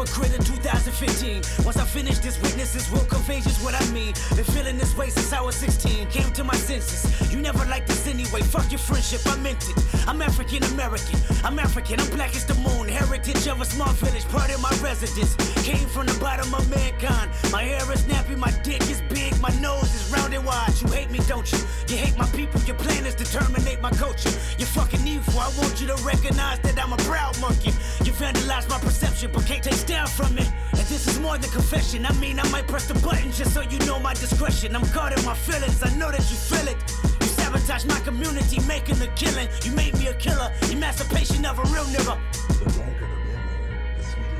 [0.09, 1.65] Hypocrite in 2015.
[1.65, 4.13] Once I finish this, witnesses will convey just what I mean.
[4.35, 6.07] Been feeling this way since I was 16.
[6.07, 7.31] Came to my senses.
[7.31, 8.41] You never liked this anyway.
[8.41, 9.77] Fuck your friendship, I meant it.
[10.07, 11.19] I'm African American.
[11.43, 11.99] I'm African.
[11.99, 12.87] I'm black as the moon.
[12.87, 15.35] Heritage of a small village, part of my residence.
[15.63, 17.31] Came from the bottom of mankind.
[17.51, 20.73] My hair is nappy, my dick is big, my nose is round and wide.
[20.81, 21.59] You hate me, don't you?
[21.87, 22.61] You hate my people.
[22.61, 24.31] Your plan is to terminate my culture.
[24.57, 25.39] You're fucking evil.
[25.39, 27.71] I want you to recognize that I'm a proud monkey.
[28.05, 30.49] You vandalized my perception, but can't take down from it.
[30.79, 32.05] And this is more than confession.
[32.05, 34.75] I mean, I might press the button just so you know my discretion.
[34.75, 35.83] I'm guarding my feelings.
[35.83, 36.77] I know that you feel it.
[37.21, 39.49] You sabotage my community, making a killing.
[39.65, 40.49] You made me a killer.
[40.71, 42.15] Emancipation of a real nigga.
[42.59, 43.59] The blacker the berry,
[43.97, 44.39] the sweeter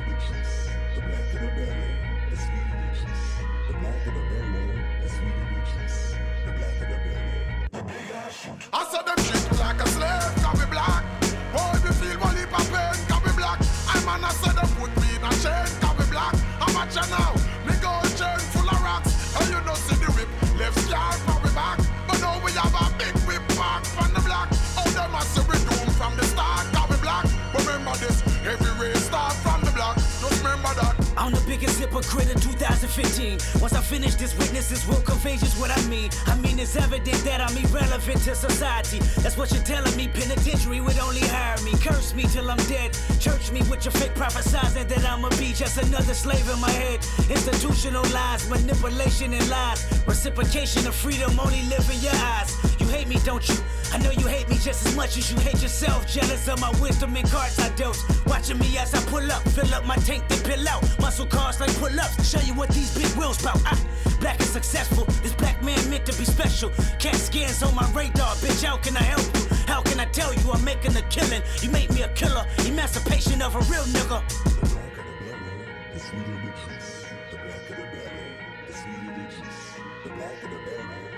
[9.89, 10.18] the
[37.99, 38.99] I'm to society.
[39.21, 40.07] That's what you're telling me.
[40.07, 41.73] Penitentiary would only hire me.
[41.73, 42.97] Curse me till I'm dead.
[43.19, 47.05] Church me with your fake prophesizing that I'ma be just another slave in my head.
[47.29, 49.85] Institutional lies, manipulation and lies.
[50.07, 52.55] Reciprocation of freedom only live in your eyes.
[52.79, 53.55] You hate me, don't you?
[53.91, 56.07] I know you hate me just as much as you hate yourself.
[56.07, 57.97] Jealous of my wisdom and cards I dealt.
[58.27, 60.83] Watching me as I pull up, fill up my tank, then pill out.
[60.99, 62.29] Muscle cars like pull ups.
[62.29, 63.61] Show you what these big wheels bout.
[63.65, 63.79] Ah,
[64.21, 65.05] black and successful.
[65.21, 65.48] This black
[65.89, 66.69] meant to be special.
[66.99, 68.63] Cat scans on my radar, bitch.
[68.63, 69.57] How can I help you?
[69.65, 71.41] How can I tell you I'm making a killing?
[71.61, 72.45] You made me a killer.
[72.65, 74.21] Emancipation of a real nigga.
[80.01, 81.09] The blacker the berry,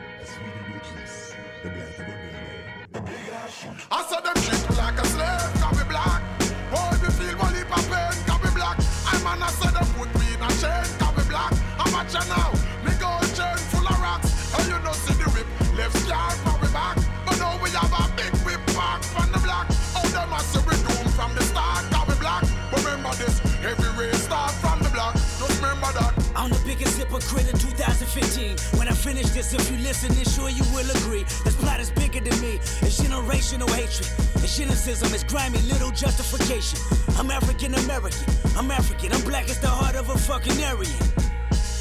[27.12, 28.80] hypocrite in 2015.
[28.80, 31.24] When I finish this, if you listen, then sure you will agree.
[31.44, 32.56] This plot is bigger than me.
[32.82, 34.08] It's generational hatred.
[34.36, 35.14] It's cynicism.
[35.14, 36.80] It's grimy little justification.
[37.18, 38.26] I'm African American.
[38.56, 39.12] I'm African.
[39.12, 41.04] I'm black as the heart of a fucking Aryan.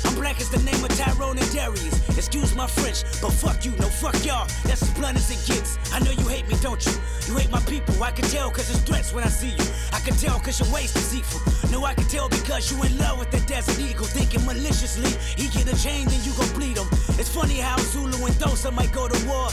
[0.05, 1.97] I'm black as the name of Tyrone and Darius.
[2.19, 4.47] Excuse my French, but fuck you, no fuck y'all.
[4.65, 5.79] That's as blunt as it gets.
[5.93, 6.93] I know you hate me, don't you?
[7.29, 8.03] You hate my people.
[8.03, 9.67] I can tell cause it's threats when I see you.
[9.93, 11.41] I can tell cause your waist deceitful.
[11.47, 11.60] No,
[11.91, 14.07] I can tell because you in love with the desert eagle.
[14.07, 16.87] Thinking maliciously, he get a chain, then you gon' bleed him.
[17.19, 19.49] It's funny how Zulu and Dosa might go to war.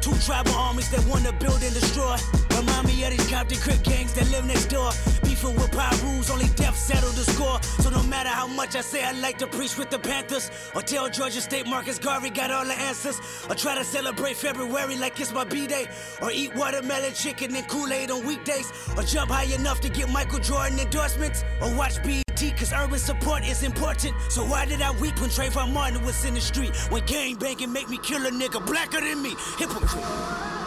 [0.00, 2.16] Two tribal armies that wanna build and destroy.
[2.58, 4.90] Remind me of these Compton Crip gangs that live next door.
[5.36, 7.60] FIFA with Pyrus, rules, only death settled the score.
[7.82, 10.82] So no matter how much I say I like to preach with the Panthers, or
[10.82, 15.20] tell Georgia State Marcus Garvey got all the answers, or try to celebrate February like
[15.20, 15.88] it's my B-Day,
[16.22, 20.38] or eat watermelon chicken and Kool-Aid on weekdays, or jump high enough to get Michael
[20.38, 22.22] Jordan endorsements, or watch B
[22.58, 24.14] cause urban support is important.
[24.28, 26.76] So why did I weep when Trayvon Martin was in the street?
[26.90, 29.34] When gang banging make me kill a nigga blacker than me?
[29.58, 30.65] Hypocrite.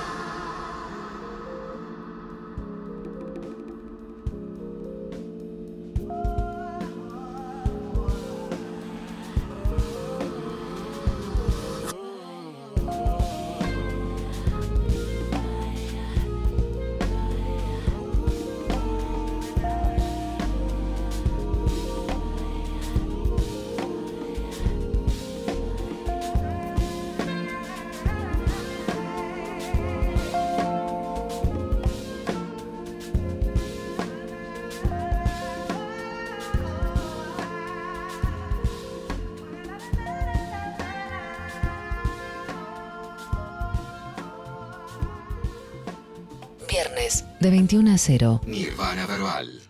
[47.70, 48.41] 21 a 0.
[48.47, 49.68] Nirvana Verbal.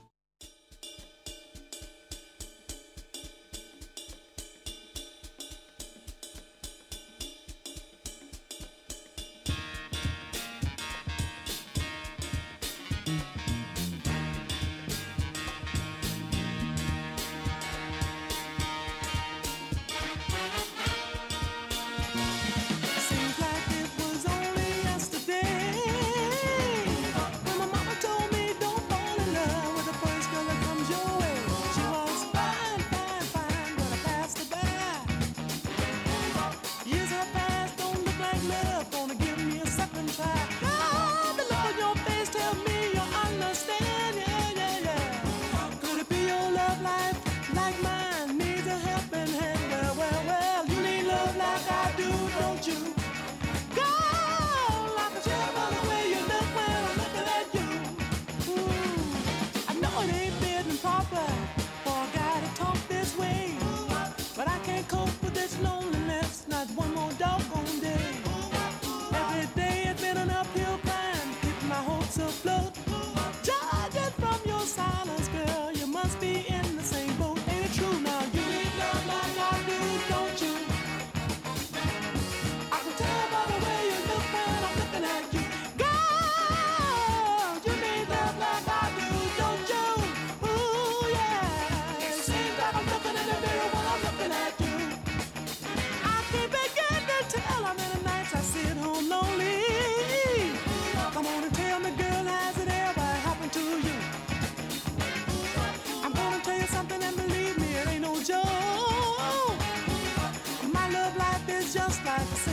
[112.19, 112.48] relax.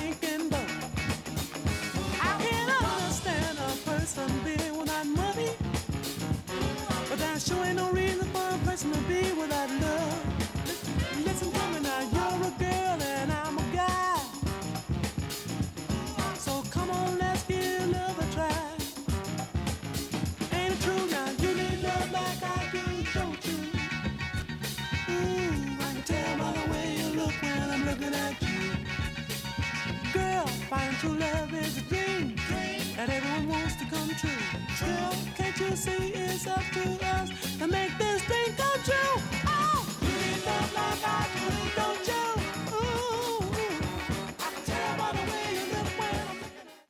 [31.01, 31.36] to love.